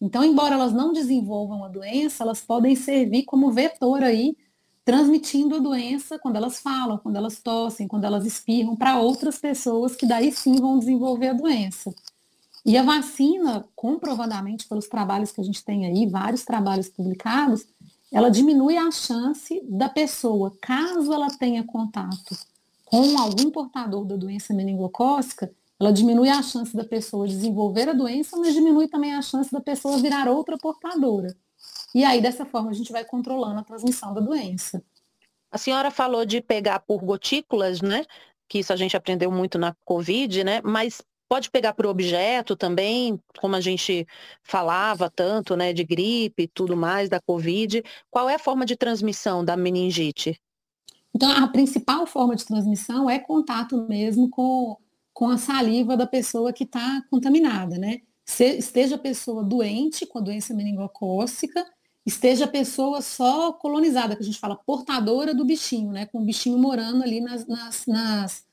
Então, 0.00 0.24
embora 0.24 0.54
elas 0.54 0.72
não 0.72 0.92
desenvolvam 0.92 1.64
a 1.64 1.68
doença, 1.68 2.24
elas 2.24 2.40
podem 2.40 2.76
servir 2.76 3.24
como 3.24 3.52
vetor 3.52 4.02
aí, 4.02 4.36
transmitindo 4.84 5.56
a 5.56 5.58
doença 5.58 6.18
quando 6.18 6.36
elas 6.36 6.60
falam, 6.60 6.98
quando 6.98 7.16
elas 7.16 7.40
tossem, 7.40 7.88
quando 7.88 8.04
elas 8.04 8.26
espirram 8.26 8.76
para 8.76 8.98
outras 8.98 9.38
pessoas 9.38 9.96
que 9.96 10.06
daí 10.06 10.30
sim 10.30 10.56
vão 10.56 10.78
desenvolver 10.78 11.28
a 11.28 11.32
doença. 11.32 11.94
E 12.66 12.76
a 12.76 12.82
vacina, 12.82 13.64
comprovadamente 13.74 14.66
pelos 14.66 14.88
trabalhos 14.88 15.32
que 15.32 15.40
a 15.40 15.44
gente 15.44 15.64
tem 15.64 15.86
aí, 15.86 16.06
vários 16.06 16.44
trabalhos 16.44 16.88
publicados, 16.88 17.66
ela 18.12 18.30
diminui 18.30 18.76
a 18.76 18.90
chance 18.90 19.60
da 19.68 19.88
pessoa, 19.88 20.52
caso 20.60 21.12
ela 21.12 21.28
tenha 21.28 21.64
contato 21.64 22.36
com 22.84 23.18
algum 23.18 23.50
portador 23.50 24.04
da 24.04 24.16
doença 24.16 24.54
meningocócica, 24.54 25.50
ela 25.80 25.92
diminui 25.92 26.28
a 26.28 26.42
chance 26.42 26.74
da 26.76 26.84
pessoa 26.84 27.26
desenvolver 27.26 27.88
a 27.88 27.92
doença, 27.92 28.36
mas 28.36 28.54
diminui 28.54 28.88
também 28.88 29.14
a 29.14 29.22
chance 29.22 29.50
da 29.50 29.60
pessoa 29.60 29.98
virar 29.98 30.28
outra 30.28 30.56
portadora. 30.56 31.36
E 31.94 32.04
aí, 32.04 32.20
dessa 32.20 32.44
forma, 32.44 32.70
a 32.70 32.74
gente 32.74 32.92
vai 32.92 33.04
controlando 33.04 33.60
a 33.60 33.64
transmissão 33.64 34.12
da 34.12 34.20
doença. 34.20 34.82
A 35.50 35.58
senhora 35.58 35.90
falou 35.90 36.24
de 36.24 36.40
pegar 36.40 36.80
por 36.80 37.00
gotículas, 37.00 37.80
né? 37.80 38.04
Que 38.48 38.58
isso 38.58 38.72
a 38.72 38.76
gente 38.76 38.96
aprendeu 38.96 39.30
muito 39.30 39.58
na 39.58 39.74
Covid, 39.84 40.42
né? 40.42 40.60
Mas 40.64 41.00
pode 41.28 41.50
pegar 41.50 41.72
por 41.74 41.86
objeto 41.86 42.56
também, 42.56 43.20
como 43.40 43.56
a 43.56 43.60
gente 43.60 44.06
falava 44.42 45.08
tanto, 45.08 45.56
né? 45.56 45.72
De 45.72 45.84
gripe 45.84 46.44
e 46.44 46.48
tudo 46.48 46.76
mais, 46.76 47.08
da 47.08 47.20
Covid. 47.20 47.82
Qual 48.10 48.28
é 48.28 48.34
a 48.34 48.38
forma 48.38 48.66
de 48.66 48.76
transmissão 48.76 49.44
da 49.44 49.56
meningite? 49.56 50.40
Então, 51.14 51.30
a 51.30 51.46
principal 51.46 52.06
forma 52.06 52.34
de 52.34 52.44
transmissão 52.44 53.08
é 53.08 53.20
contato 53.20 53.86
mesmo 53.88 54.28
com 54.28 54.76
com 55.14 55.30
a 55.30 55.38
saliva 55.38 55.96
da 55.96 56.06
pessoa 56.06 56.52
que 56.52 56.64
está 56.64 57.02
contaminada, 57.08 57.78
né? 57.78 58.00
Esteja 58.26 58.96
a 58.96 58.98
pessoa 58.98 59.44
doente 59.44 60.04
com 60.04 60.18
a 60.18 60.22
doença 60.22 60.52
meningocócica, 60.52 61.64
esteja 62.04 62.46
a 62.46 62.48
pessoa 62.48 63.00
só 63.00 63.52
colonizada, 63.52 64.16
que 64.16 64.22
a 64.22 64.26
gente 64.26 64.40
fala 64.40 64.56
portadora 64.56 65.32
do 65.32 65.44
bichinho, 65.44 65.92
né? 65.92 66.06
Com 66.06 66.18
o 66.18 66.24
bichinho 66.24 66.58
morando 66.58 67.04
ali 67.04 67.20
nas, 67.20 67.46
nas, 67.46 67.86
nas 67.86 68.44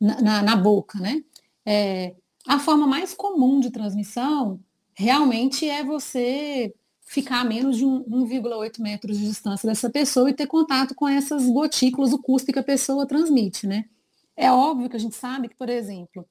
na, 0.00 0.20
na, 0.22 0.42
na, 0.42 0.56
boca, 0.56 0.98
né? 1.00 1.24
É, 1.64 2.14
a 2.46 2.60
forma 2.60 2.86
mais 2.86 3.12
comum 3.12 3.58
de 3.58 3.70
transmissão 3.70 4.60
realmente 4.94 5.68
é 5.68 5.82
você 5.82 6.72
ficar 7.04 7.40
a 7.40 7.44
menos 7.44 7.76
de 7.76 7.84
1,8 7.84 8.80
metros 8.80 9.18
de 9.18 9.26
distância 9.26 9.68
dessa 9.68 9.90
pessoa 9.90 10.30
e 10.30 10.34
ter 10.34 10.46
contato 10.46 10.94
com 10.94 11.08
essas 11.08 11.46
gotículas, 11.48 12.12
o 12.12 12.18
cuspe 12.18 12.52
que 12.52 12.58
a 12.58 12.64
pessoa 12.64 13.06
transmite, 13.06 13.66
né? 13.66 13.86
É 14.36 14.52
óbvio 14.52 14.90
que 14.90 14.96
a 14.96 15.00
gente 15.00 15.16
sabe 15.16 15.48
que, 15.48 15.56
por 15.56 15.70
exemplo, 15.70 16.28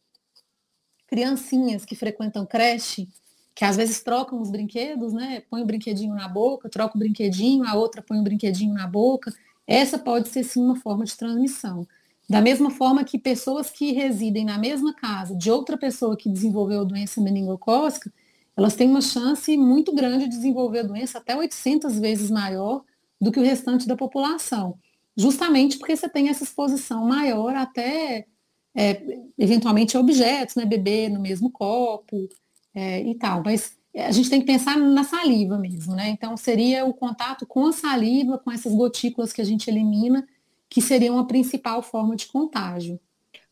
criancinhas 1.07 1.83
que 1.83 1.95
frequentam 1.95 2.45
creche, 2.45 3.09
que 3.55 3.65
às 3.65 3.75
vezes 3.75 4.03
trocam 4.03 4.39
os 4.39 4.51
brinquedos, 4.51 5.13
né? 5.13 5.41
Põe 5.49 5.63
o 5.63 5.65
brinquedinho 5.65 6.13
na 6.13 6.27
boca, 6.27 6.69
troca 6.69 6.95
o 6.95 6.99
brinquedinho, 6.99 7.65
a 7.65 7.73
outra 7.73 8.01
põe 8.01 8.19
o 8.19 8.23
brinquedinho 8.23 8.73
na 8.73 8.85
boca. 8.85 9.33
Essa 9.65 9.97
pode 9.97 10.27
ser 10.27 10.43
sim 10.43 10.61
uma 10.61 10.75
forma 10.75 11.05
de 11.05 11.17
transmissão. 11.17 11.87
Da 12.29 12.41
mesma 12.41 12.69
forma 12.69 13.03
que 13.03 13.17
pessoas 13.17 13.69
que 13.69 13.91
residem 13.93 14.45
na 14.45 14.57
mesma 14.57 14.93
casa 14.93 15.35
de 15.35 15.49
outra 15.49 15.77
pessoa 15.77 16.17
que 16.17 16.29
desenvolveu 16.29 16.81
a 16.81 16.83
doença 16.83 17.21
meningocócica, 17.21 18.11
elas 18.57 18.75
têm 18.75 18.89
uma 18.89 19.01
chance 19.01 19.55
muito 19.57 19.93
grande 19.93 20.25
de 20.25 20.35
desenvolver 20.35 20.79
a 20.79 20.83
doença 20.83 21.17
até 21.17 21.35
800 21.35 21.99
vezes 21.99 22.29
maior 22.29 22.83
do 23.19 23.31
que 23.31 23.39
o 23.39 23.43
restante 23.43 23.87
da 23.87 23.95
população 23.95 24.77
justamente 25.15 25.77
porque 25.77 25.95
você 25.95 26.09
tem 26.09 26.29
essa 26.29 26.43
exposição 26.43 27.05
maior 27.05 27.55
até, 27.55 28.25
é, 28.75 29.01
eventualmente, 29.37 29.97
objetos, 29.97 30.55
né? 30.55 30.65
Beber 30.65 31.09
no 31.09 31.19
mesmo 31.19 31.51
copo 31.51 32.27
é, 32.73 33.01
e 33.01 33.15
tal. 33.15 33.41
Mas 33.43 33.77
a 33.95 34.11
gente 34.11 34.29
tem 34.29 34.41
que 34.41 34.45
pensar 34.45 34.77
na 34.77 35.03
saliva 35.03 35.57
mesmo, 35.57 35.95
né? 35.95 36.09
Então, 36.09 36.35
seria 36.35 36.85
o 36.85 36.93
contato 36.93 37.45
com 37.45 37.67
a 37.67 37.71
saliva, 37.71 38.37
com 38.37 38.51
essas 38.51 38.73
gotículas 38.73 39.31
que 39.31 39.41
a 39.41 39.45
gente 39.45 39.69
elimina, 39.69 40.27
que 40.69 40.81
seriam 40.81 41.17
a 41.17 41.25
principal 41.25 41.81
forma 41.81 42.15
de 42.15 42.27
contágio. 42.27 42.99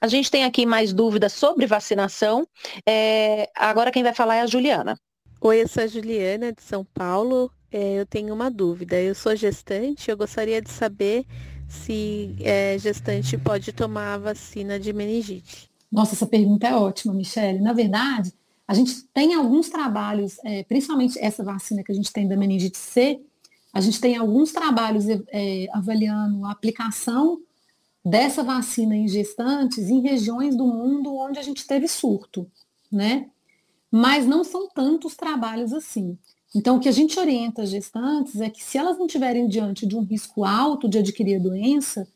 A 0.02 0.08
gente 0.08 0.30
tem 0.30 0.43
aqui 0.43 0.65
mais 0.65 0.91
dúvidas 0.91 1.32
sobre 1.32 1.65
vacinação. 1.65 2.45
É, 2.86 3.49
agora 3.56 3.91
quem 3.91 4.04
vai 4.04 4.13
falar 4.13 4.36
é 4.36 4.41
a 4.41 4.47
Juliana. 4.47 4.99
Oi, 5.39 5.62
eu 5.62 5.67
sou 5.67 5.84
a 5.84 5.88
Juliana, 5.88 6.52
de 6.52 6.62
São 6.62 6.84
Paulo. 6.84 7.49
É, 7.71 7.99
eu 7.99 8.06
tenho 8.06 8.34
uma 8.34 8.52
dúvida. 8.52 8.99
Eu 8.99 9.15
sou 9.15 9.34
gestante, 9.34 10.12
eu 10.12 10.17
gostaria 10.17 10.62
de 10.62 10.69
saber 10.69 11.26
se 11.73 12.36
é, 12.39 12.77
gestante 12.77 13.38
pode 13.38 13.71
tomar 13.73 14.13
a 14.13 14.17
vacina 14.17 14.79
de 14.79 14.93
meningite. 14.93 15.69
Nossa, 15.91 16.13
essa 16.13 16.25
pergunta 16.25 16.67
é 16.67 16.75
ótima, 16.75 17.13
Michele. 17.13 17.59
Na 17.59 17.73
verdade, 17.73 18.33
a 18.67 18.73
gente 18.73 19.03
tem 19.13 19.33
alguns 19.33 19.69
trabalhos, 19.69 20.38
é, 20.43 20.63
principalmente 20.63 21.19
essa 21.19 21.43
vacina 21.43 21.83
que 21.83 21.91
a 21.91 21.95
gente 21.95 22.12
tem 22.12 22.27
da 22.27 22.38
meningite 22.38 22.77
C, 22.77 23.21
a 23.73 23.81
gente 23.81 23.99
tem 23.99 24.15
alguns 24.15 24.51
trabalhos 24.51 25.05
é, 25.09 25.67
avaliando 25.73 26.45
a 26.45 26.51
aplicação 26.51 27.39
dessa 28.05 28.43
vacina 28.43 28.95
em 28.95 29.07
gestantes 29.07 29.89
em 29.89 30.01
regiões 30.01 30.55
do 30.55 30.65
mundo 30.65 31.15
onde 31.15 31.39
a 31.39 31.41
gente 31.41 31.65
teve 31.65 31.88
surto, 31.88 32.49
né? 32.91 33.29
mas 33.95 34.25
não 34.25 34.43
são 34.43 34.67
tantos 34.67 35.15
trabalhos 35.15 35.71
assim. 35.71 36.17
Então, 36.56 36.78
o 36.78 36.80
que 36.80 36.89
a 36.89 36.92
gente 36.92 37.20
orienta 37.20 37.63
as 37.63 37.70
gestantes 37.70 38.39
é 38.39 38.50
que 38.50 38.63
se 38.63 38.78
elas 38.78 38.98
não 38.98 39.08
estiverem 39.08 39.48
diante 39.48 39.88
de 39.88 39.96
um 39.96 40.04
risco 40.04 40.46
alto 40.46 40.88
de 40.88 41.00
adquirir 41.00 41.38
a 41.38 41.44
doença, 41.44 42.08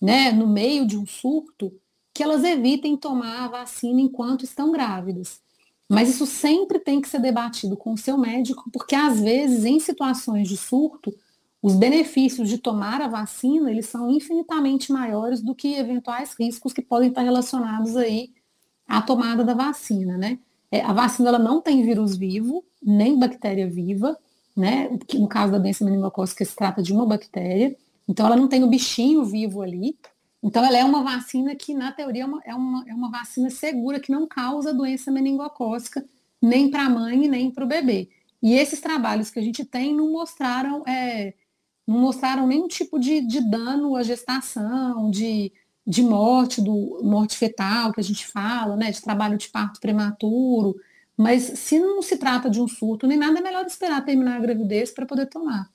né, 0.00 0.30
no 0.32 0.46
meio 0.46 0.86
de 0.86 0.96
um 0.96 1.06
surto, 1.06 1.72
que 2.14 2.22
elas 2.22 2.44
evitem 2.44 2.96
tomar 2.96 3.44
a 3.44 3.48
vacina 3.48 4.00
enquanto 4.00 4.44
estão 4.44 4.70
grávidas. 4.70 5.40
Mas 5.88 6.08
isso 6.08 6.24
sempre 6.24 6.78
tem 6.78 7.00
que 7.00 7.08
ser 7.08 7.20
debatido 7.20 7.76
com 7.76 7.92
o 7.92 7.98
seu 7.98 8.16
médico, 8.16 8.70
porque 8.72 8.94
às 8.94 9.20
vezes, 9.20 9.64
em 9.64 9.80
situações 9.80 10.48
de 10.48 10.56
surto, 10.56 11.12
os 11.60 11.74
benefícios 11.74 12.48
de 12.48 12.58
tomar 12.58 13.02
a 13.02 13.08
vacina, 13.08 13.70
eles 13.70 13.86
são 13.86 14.08
infinitamente 14.10 14.92
maiores 14.92 15.42
do 15.42 15.54
que 15.54 15.74
eventuais 15.74 16.34
riscos 16.38 16.72
que 16.72 16.80
podem 16.80 17.08
estar 17.08 17.22
relacionados 17.22 17.96
aí 17.96 18.32
à 18.86 19.02
tomada 19.02 19.44
da 19.44 19.52
vacina, 19.52 20.16
né? 20.16 20.38
É, 20.70 20.80
a 20.82 20.92
vacina 20.92 21.28
ela 21.28 21.38
não 21.38 21.60
tem 21.60 21.82
vírus 21.82 22.16
vivo, 22.16 22.64
nem 22.82 23.18
bactéria 23.18 23.68
viva, 23.68 24.16
né? 24.56 24.90
No 25.14 25.28
caso 25.28 25.52
da 25.52 25.58
doença 25.58 25.84
meningocócica 25.84 26.44
se 26.44 26.54
trata 26.54 26.82
de 26.82 26.92
uma 26.92 27.06
bactéria. 27.06 27.76
Então 28.08 28.26
ela 28.26 28.36
não 28.36 28.48
tem 28.48 28.62
o 28.62 28.68
bichinho 28.68 29.24
vivo 29.24 29.62
ali. 29.62 29.96
Então 30.42 30.64
ela 30.64 30.78
é 30.78 30.84
uma 30.84 31.02
vacina 31.02 31.54
que, 31.54 31.74
na 31.74 31.92
teoria, 31.92 32.22
é 32.22 32.26
uma, 32.26 32.40
é 32.44 32.54
uma, 32.54 32.84
é 32.88 32.94
uma 32.94 33.10
vacina 33.10 33.50
segura 33.50 34.00
que 34.00 34.10
não 34.10 34.26
causa 34.26 34.72
doença 34.72 35.10
meningocócica 35.10 36.04
nem 36.40 36.70
para 36.70 36.86
a 36.86 36.90
mãe 36.90 37.28
nem 37.28 37.50
para 37.50 37.64
o 37.64 37.68
bebê. 37.68 38.08
E 38.42 38.54
esses 38.54 38.80
trabalhos 38.80 39.30
que 39.30 39.38
a 39.38 39.42
gente 39.42 39.64
tem 39.64 39.94
não 39.94 40.10
mostraram, 40.10 40.82
é, 40.86 41.34
não 41.86 41.98
mostraram 41.98 42.46
nenhum 42.46 42.68
tipo 42.68 42.98
de, 42.98 43.20
de 43.20 43.40
dano 43.50 43.94
à 43.96 44.02
gestação, 44.02 45.10
de 45.10 45.52
de 45.90 46.04
morte, 46.04 46.60
do 46.60 47.00
morte 47.02 47.36
fetal 47.36 47.92
que 47.92 47.98
a 47.98 48.04
gente 48.04 48.24
fala, 48.24 48.76
né, 48.76 48.92
de 48.92 49.02
trabalho 49.02 49.36
de 49.36 49.48
parto 49.48 49.80
prematuro, 49.80 50.76
mas 51.16 51.42
se 51.42 51.80
não 51.80 52.00
se 52.00 52.16
trata 52.16 52.48
de 52.48 52.60
um 52.60 52.68
surto 52.68 53.08
nem 53.08 53.18
nada, 53.18 53.40
é 53.40 53.42
melhor 53.42 53.66
esperar 53.66 54.04
terminar 54.04 54.36
a 54.36 54.40
gravidez 54.40 54.92
para 54.92 55.04
poder 55.04 55.26
tomar. 55.26 55.68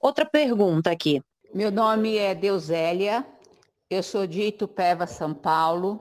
Outra 0.00 0.24
pergunta 0.24 0.90
aqui. 0.90 1.22
Meu 1.54 1.70
nome 1.70 2.16
é 2.16 2.34
Deusélia, 2.34 3.26
eu 3.90 4.02
sou 4.02 4.26
de 4.26 4.40
Itupeva, 4.40 5.06
São 5.06 5.34
Paulo. 5.34 6.00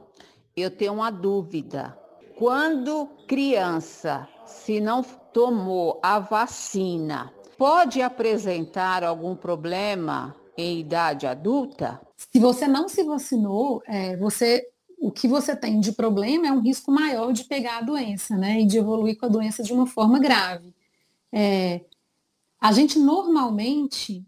Eu 0.56 0.72
tenho 0.72 0.94
uma 0.94 1.12
dúvida. 1.12 1.98
Quando 2.38 3.06
criança, 3.28 4.30
se 4.46 4.80
não 4.80 5.04
tomou 5.04 6.00
a 6.02 6.20
vacina, 6.20 7.34
pode 7.58 8.02
apresentar 8.02 9.04
algum 9.04 9.36
problema 9.36 10.34
em 10.62 10.80
idade 10.80 11.28
adulta? 11.28 12.02
Se 12.16 12.40
você 12.40 12.68
não 12.68 12.88
se 12.88 13.04
vacinou, 13.04 13.82
é, 13.86 14.16
você 14.18 14.68
o 15.02 15.12
que 15.12 15.28
você 15.28 15.56
tem 15.56 15.80
de 15.80 15.92
problema 15.92 16.48
é 16.48 16.52
um 16.52 16.60
risco 16.60 16.92
maior 16.92 17.34
de 17.34 17.46
pegar 17.46 17.80
a 17.80 17.82
doença, 17.82 18.38
né? 18.38 18.62
E 18.62 18.66
de 18.68 18.78
evoluir 18.78 19.18
com 19.18 19.26
a 19.26 19.30
doença 19.30 19.64
de 19.64 19.74
uma 19.74 19.88
forma 19.88 20.20
grave. 20.20 20.76
É, 21.34 21.82
a 22.60 22.72
gente 22.72 23.00
normalmente, 23.00 24.24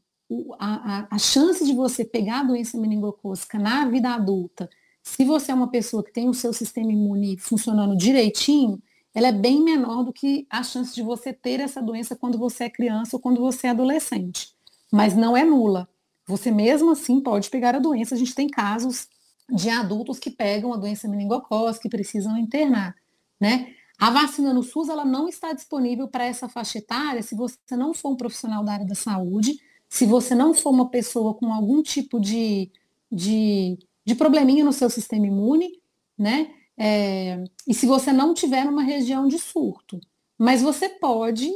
a, 0.58 1.02
a, 1.02 1.08
a, 1.12 1.18
chance 1.20 1.64
de 1.64 1.76
você 1.76 2.04
pegar 2.04 2.40
a 2.40 2.44
doença 2.44 2.76
meningocócica 2.76 3.60
na 3.60 3.88
vida 3.88 4.10
adulta, 4.10 4.68
se 5.04 5.24
você 5.24 5.52
é 5.52 5.56
uma 5.56 5.70
pessoa 5.70 6.04
que 6.04 6.12
tem 6.12 6.28
o 6.28 6.34
seu 6.34 6.52
sistema 6.52 6.92
imune 6.92 7.38
funcionando 7.38 7.96
direitinho, 7.96 8.82
ela 9.14 9.28
é 9.28 9.32
bem 9.32 9.64
menor 9.64 10.04
do 10.04 10.12
que 10.12 10.48
a 10.50 10.64
chance 10.64 10.96
de 10.96 11.04
você 11.04 11.32
ter 11.32 11.60
essa 11.60 11.84
doença 11.84 12.16
quando 12.16 12.40
você 12.40 12.64
é 12.64 12.70
criança 12.70 13.16
ou 13.16 13.20
quando 13.20 13.40
você 13.40 13.68
é 13.68 13.70
adolescente. 13.70 14.52
Mas 14.92 15.16
não 15.16 15.38
é 15.38 15.44
nula. 15.44 15.88
Você 16.28 16.52
mesmo 16.52 16.92
assim 16.92 17.22
pode 17.22 17.50
pegar 17.50 17.76
a 17.76 17.80
doença. 17.80 18.16
A 18.16 18.18
gente 18.18 18.36
tem 18.36 18.48
casos 18.48 19.08
de 19.50 19.70
adultos 19.70 20.20
que 20.20 20.32
pegam 20.32 20.74
a 20.74 20.78
doença 20.78 21.08
meningocócica 21.08 21.88
e 21.88 21.92
precisam 21.92 22.38
internar, 22.38 22.96
né? 23.40 23.74
A 24.00 24.10
vacina 24.10 24.54
no 24.54 24.64
SUS 24.64 24.90
ela 24.90 25.06
não 25.06 25.28
está 25.30 25.54
disponível 25.54 26.08
para 26.08 26.26
essa 26.26 26.50
faixa 26.50 26.80
etária 26.80 27.22
se 27.22 27.36
você 27.36 27.58
não 27.72 27.94
for 27.94 28.12
um 28.12 28.16
profissional 28.16 28.64
da 28.64 28.74
área 28.74 28.86
da 28.86 28.96
saúde, 28.96 29.60
se 29.88 30.06
você 30.06 30.34
não 30.34 30.54
for 30.54 30.72
uma 30.72 30.90
pessoa 30.90 31.36
com 31.36 31.54
algum 31.54 31.82
tipo 31.84 32.20
de, 32.20 32.72
de, 33.12 33.78
de 34.04 34.16
probleminha 34.16 34.64
no 34.66 34.74
seu 34.74 34.90
sistema 34.90 35.28
imune, 35.28 35.80
né? 36.18 36.52
É, 36.76 37.44
e 37.68 37.74
se 37.74 37.86
você 37.86 38.12
não 38.12 38.34
tiver 38.34 38.66
numa 38.66 38.82
região 38.82 39.28
de 39.28 39.38
surto. 39.38 40.00
Mas 40.38 40.62
você 40.62 40.90
pode 40.90 41.50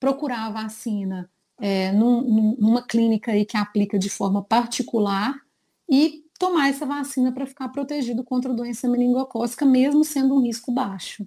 procurar 0.00 0.46
a 0.46 0.50
vacina 0.50 1.30
é, 1.60 1.92
num, 1.92 2.56
numa 2.58 2.82
clínica 2.82 3.32
aí 3.32 3.44
que 3.44 3.56
aplica 3.56 3.98
de 3.98 4.08
forma 4.08 4.42
particular 4.42 5.34
e 5.88 6.24
tomar 6.38 6.68
essa 6.68 6.86
vacina 6.86 7.32
para 7.32 7.46
ficar 7.46 7.68
protegido 7.70 8.22
contra 8.22 8.52
a 8.52 8.54
doença 8.54 8.88
meningocócica, 8.88 9.66
mesmo 9.66 10.04
sendo 10.04 10.36
um 10.36 10.42
risco 10.42 10.70
baixo. 10.70 11.26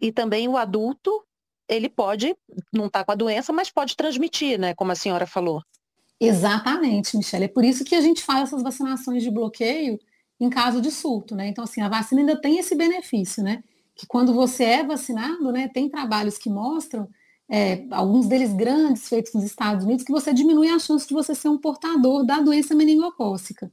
E 0.00 0.12
também 0.12 0.46
o 0.48 0.56
adulto, 0.56 1.24
ele 1.68 1.88
pode 1.88 2.36
não 2.72 2.86
estar 2.86 3.00
tá 3.00 3.04
com 3.04 3.12
a 3.12 3.16
doença, 3.16 3.52
mas 3.52 3.70
pode 3.70 3.96
transmitir, 3.96 4.58
né? 4.58 4.74
Como 4.74 4.92
a 4.92 4.94
senhora 4.94 5.26
falou. 5.26 5.62
Exatamente, 6.20 7.16
Michelle. 7.16 7.46
É 7.46 7.48
por 7.48 7.64
isso 7.64 7.84
que 7.84 7.94
a 7.94 8.00
gente 8.00 8.22
faz 8.22 8.48
essas 8.48 8.62
vacinações 8.62 9.22
de 9.22 9.30
bloqueio 9.30 9.98
em 10.38 10.48
caso 10.48 10.80
de 10.80 10.90
surto, 10.90 11.34
né? 11.34 11.48
Então, 11.48 11.64
assim, 11.64 11.80
a 11.80 11.88
vacina 11.88 12.20
ainda 12.20 12.40
tem 12.40 12.58
esse 12.58 12.74
benefício, 12.74 13.42
né? 13.42 13.62
Que 13.94 14.06
quando 14.06 14.32
você 14.32 14.64
é 14.64 14.84
vacinado, 14.84 15.52
né, 15.52 15.68
tem 15.68 15.88
trabalhos 15.88 16.36
que 16.36 16.50
mostram 16.50 17.08
é, 17.48 17.86
alguns 17.90 18.26
deles 18.26 18.52
grandes, 18.52 19.08
feitos 19.08 19.32
nos 19.34 19.44
Estados 19.44 19.84
Unidos, 19.84 20.04
que 20.04 20.12
você 20.12 20.32
diminui 20.32 20.68
a 20.68 20.78
chance 20.78 21.06
de 21.06 21.14
você 21.14 21.34
ser 21.34 21.48
um 21.48 21.58
portador 21.58 22.24
da 22.24 22.40
doença 22.40 22.74
meningocócica. 22.74 23.70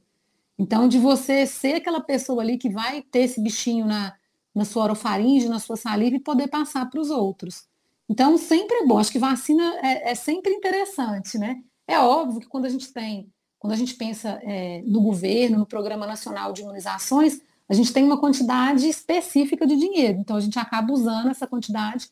Então, 0.58 0.86
de 0.86 0.98
você 0.98 1.46
ser 1.46 1.74
aquela 1.74 2.00
pessoa 2.00 2.42
ali 2.42 2.58
que 2.58 2.68
vai 2.68 3.02
ter 3.02 3.20
esse 3.20 3.40
bichinho 3.40 3.86
na, 3.86 4.14
na 4.54 4.64
sua 4.64 4.84
orofaringe, 4.84 5.48
na 5.48 5.58
sua 5.58 5.76
saliva 5.76 6.16
e 6.16 6.20
poder 6.20 6.48
passar 6.48 6.88
para 6.88 7.00
os 7.00 7.10
outros. 7.10 7.66
Então, 8.08 8.36
sempre 8.36 8.76
é 8.76 8.86
bom. 8.86 8.98
Acho 8.98 9.10
que 9.10 9.18
vacina 9.18 9.62
é, 9.82 10.12
é, 10.12 10.14
sempre 10.14 10.52
interessante, 10.52 11.38
né? 11.38 11.62
É 11.86 11.98
óbvio 11.98 12.40
que 12.40 12.46
quando 12.46 12.66
a 12.66 12.68
gente 12.68 12.92
tem, 12.92 13.32
quando 13.58 13.72
a 13.72 13.76
gente 13.76 13.94
pensa 13.94 14.38
é, 14.42 14.82
no 14.86 15.00
governo, 15.00 15.58
no 15.58 15.66
Programa 15.66 16.06
Nacional 16.06 16.52
de 16.52 16.62
Imunizações, 16.62 17.40
a 17.68 17.74
gente 17.74 17.92
tem 17.92 18.04
uma 18.04 18.20
quantidade 18.20 18.86
específica 18.86 19.66
de 19.66 19.76
dinheiro. 19.76 20.18
Então, 20.18 20.36
a 20.36 20.40
gente 20.40 20.58
acaba 20.58 20.92
usando 20.92 21.30
essa 21.30 21.46
quantidade 21.46 22.10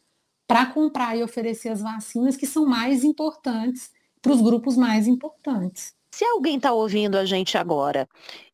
para 0.50 0.66
comprar 0.66 1.16
e 1.16 1.22
oferecer 1.22 1.68
as 1.68 1.80
vacinas 1.80 2.36
que 2.36 2.44
são 2.44 2.66
mais 2.66 3.04
importantes 3.04 3.92
para 4.20 4.32
os 4.32 4.40
grupos 4.40 4.76
mais 4.76 5.06
importantes. 5.06 5.94
Se 6.12 6.24
alguém 6.24 6.56
está 6.56 6.72
ouvindo 6.72 7.16
a 7.16 7.24
gente 7.24 7.56
agora 7.56 8.08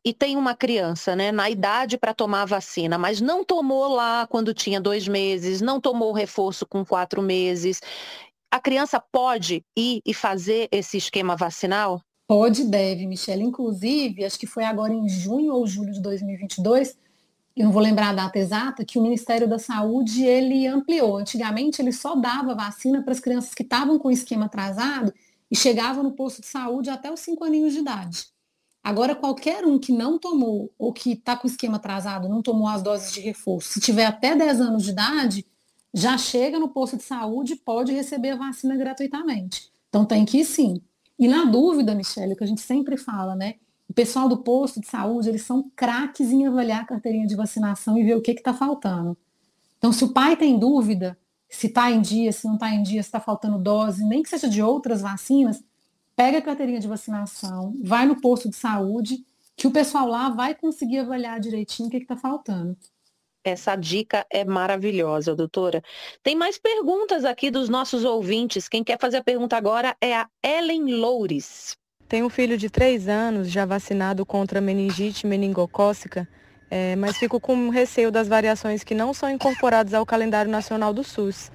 e 0.05 0.13
tem 0.13 0.37
uma 0.37 0.53
criança 0.53 1.15
né, 1.15 1.31
na 1.31 1.49
idade 1.49 1.97
para 1.97 2.13
tomar 2.13 2.43
a 2.43 2.45
vacina, 2.45 2.99
mas 2.99 3.19
não 3.19 3.43
tomou 3.43 3.87
lá 3.87 4.27
quando 4.27 4.53
tinha 4.53 4.79
dois 4.79 5.07
meses, 5.07 5.59
não 5.59 5.81
tomou 5.81 6.11
o 6.11 6.13
reforço 6.13 6.67
com 6.67 6.85
quatro 6.85 7.19
meses, 7.19 7.81
a 8.51 8.59
criança 8.59 8.99
pode 8.99 9.65
ir 9.75 9.99
e 10.05 10.13
fazer 10.13 10.67
esse 10.71 10.97
esquema 10.97 11.35
vacinal? 11.35 11.99
Pode 12.27 12.61
e 12.61 12.65
deve, 12.65 13.07
Michelle. 13.07 13.41
Inclusive, 13.41 14.23
acho 14.23 14.37
que 14.37 14.45
foi 14.45 14.65
agora 14.65 14.93
em 14.93 15.09
junho 15.09 15.51
ou 15.51 15.65
julho 15.65 15.91
de 15.91 16.01
2022, 16.01 16.95
eu 17.57 17.65
não 17.65 17.71
vou 17.71 17.81
lembrar 17.81 18.09
a 18.09 18.13
data 18.13 18.37
exata, 18.37 18.85
que 18.85 18.99
o 18.99 19.01
Ministério 19.01 19.47
da 19.47 19.57
Saúde 19.57 20.23
ele 20.23 20.67
ampliou. 20.67 21.17
Antigamente 21.17 21.81
ele 21.81 21.91
só 21.91 22.15
dava 22.15 22.53
vacina 22.53 23.01
para 23.01 23.11
as 23.11 23.19
crianças 23.19 23.53
que 23.53 23.63
estavam 23.63 23.97
com 23.97 24.09
o 24.09 24.11
esquema 24.11 24.45
atrasado 24.45 25.11
e 25.49 25.55
chegavam 25.55 26.03
no 26.03 26.11
posto 26.11 26.41
de 26.41 26.47
saúde 26.47 26.89
até 26.89 27.11
os 27.11 27.19
cinco 27.19 27.43
aninhos 27.43 27.73
de 27.73 27.79
idade. 27.79 28.27
Agora, 28.83 29.15
qualquer 29.15 29.65
um 29.65 29.79
que 29.79 29.91
não 29.91 30.19
tomou 30.19 30.71
ou 30.77 30.93
que 30.93 31.13
está 31.13 31.35
com 31.35 31.47
o 31.47 31.51
esquema 31.51 31.77
atrasado, 31.77 32.29
não 32.29 32.41
tomou 32.41 32.67
as 32.67 32.81
doses 32.81 33.11
de 33.11 33.19
reforço, 33.19 33.73
se 33.73 33.79
tiver 33.81 34.05
até 34.05 34.35
10 34.35 34.61
anos 34.61 34.83
de 34.83 34.91
idade, 34.91 35.45
já 35.93 36.17
chega 36.17 36.59
no 36.59 36.69
posto 36.69 36.95
de 36.95 37.03
saúde 37.03 37.53
e 37.53 37.57
pode 37.57 37.91
receber 37.91 38.31
a 38.31 38.35
vacina 38.35 38.77
gratuitamente. 38.77 39.71
Então 39.89 40.05
tem 40.05 40.23
que 40.23 40.39
ir 40.39 40.45
sim. 40.45 40.81
E 41.17 41.27
na 41.27 41.45
dúvida, 41.45 41.95
Michelle, 41.95 42.33
o 42.33 42.35
que 42.35 42.43
a 42.43 42.47
gente 42.47 42.61
sempre 42.61 42.97
fala, 42.97 43.35
né? 43.35 43.55
O 43.89 43.93
pessoal 43.93 44.27
do 44.27 44.37
posto 44.37 44.81
de 44.81 44.87
saúde, 44.87 45.29
eles 45.29 45.43
são 45.43 45.71
craques 45.75 46.31
em 46.31 46.45
avaliar 46.45 46.81
a 46.81 46.85
carteirinha 46.85 47.27
de 47.27 47.35
vacinação 47.35 47.97
e 47.97 48.03
ver 48.03 48.15
o 48.15 48.21
que 48.21 48.31
está 48.31 48.53
faltando. 48.53 49.17
Então, 49.77 49.91
se 49.91 50.03
o 50.03 50.09
pai 50.09 50.35
tem 50.35 50.57
dúvida 50.59 51.17
se 51.49 51.67
está 51.67 51.89
em 51.89 52.01
dia, 52.01 52.31
se 52.31 52.45
não 52.45 52.55
está 52.55 52.69
em 52.69 52.83
dia, 52.83 53.01
se 53.01 53.07
está 53.07 53.19
faltando 53.19 53.57
dose, 53.57 54.03
nem 54.03 54.21
que 54.21 54.29
seja 54.29 54.49
de 54.49 54.61
outras 54.61 55.01
vacinas, 55.01 55.63
pega 56.15 56.39
a 56.39 56.41
carteirinha 56.41 56.79
de 56.79 56.87
vacinação, 56.87 57.73
vai 57.81 58.05
no 58.05 58.19
posto 58.19 58.49
de 58.49 58.55
saúde, 58.55 59.23
que 59.55 59.67
o 59.67 59.71
pessoal 59.71 60.07
lá 60.07 60.29
vai 60.29 60.53
conseguir 60.53 60.99
avaliar 60.99 61.39
direitinho 61.39 61.87
o 61.87 61.91
que 61.91 61.97
está 61.97 62.17
faltando. 62.17 62.77
Essa 63.43 63.75
dica 63.75 64.25
é 64.29 64.43
maravilhosa, 64.43 65.33
doutora. 65.33 65.81
Tem 66.21 66.35
mais 66.35 66.57
perguntas 66.57 67.23
aqui 67.23 67.49
dos 67.49 67.69
nossos 67.69 68.03
ouvintes. 68.03 68.67
Quem 68.67 68.83
quer 68.83 68.99
fazer 68.99 69.17
a 69.17 69.23
pergunta 69.23 69.55
agora 69.55 69.95
é 70.01 70.17
a 70.17 70.29
Ellen 70.43 70.95
Loures. 70.95 71.77
Tenho 72.07 72.25
um 72.25 72.29
filho 72.29 72.57
de 72.57 72.69
três 72.69 73.09
anos 73.09 73.49
já 73.49 73.65
vacinado 73.65 74.25
contra 74.25 74.61
meningite 74.61 75.27
meningocócica, 75.27 76.27
é, 76.71 76.95
mas 76.95 77.17
fico 77.17 77.39
com 77.39 77.69
receio 77.69 78.11
das 78.11 78.27
variações 78.29 78.83
que 78.83 78.95
não 78.95 79.13
são 79.13 79.29
incorporadas 79.29 79.93
ao 79.93 80.05
calendário 80.05 80.49
nacional 80.49 80.93
do 80.93 81.03
SUS. 81.03 81.51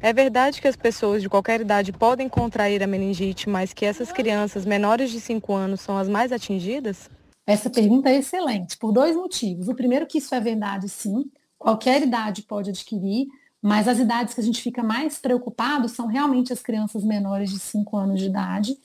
É 0.00 0.12
verdade 0.12 0.60
que 0.60 0.68
as 0.68 0.76
pessoas 0.76 1.22
de 1.22 1.28
qualquer 1.30 1.62
idade 1.62 1.90
podem 1.90 2.28
contrair 2.28 2.82
a 2.82 2.86
meningite, 2.86 3.48
mas 3.48 3.72
que 3.72 3.86
essas 3.86 4.12
crianças 4.12 4.66
menores 4.66 5.10
de 5.10 5.18
5 5.18 5.54
anos 5.54 5.80
são 5.80 5.96
as 5.96 6.06
mais 6.06 6.30
atingidas? 6.30 7.08
Essa 7.46 7.70
pergunta 7.70 8.10
é 8.10 8.18
excelente, 8.18 8.76
por 8.76 8.92
dois 8.92 9.16
motivos. 9.16 9.68
O 9.68 9.74
primeiro 9.74 10.06
que 10.06 10.18
isso 10.18 10.34
é 10.34 10.40
verdade, 10.40 10.90
sim. 10.90 11.30
Qualquer 11.58 12.02
idade 12.02 12.42
pode 12.42 12.68
adquirir, 12.68 13.26
mas 13.62 13.88
as 13.88 13.98
idades 13.98 14.34
que 14.34 14.40
a 14.42 14.44
gente 14.44 14.60
fica 14.60 14.82
mais 14.82 15.18
preocupado 15.18 15.88
são 15.88 16.06
realmente 16.06 16.52
as 16.52 16.60
crianças 16.60 17.02
menores 17.02 17.48
de 17.48 17.58
5 17.58 17.96
anos 17.96 18.20
de 18.20 18.26
idade. 18.26 18.76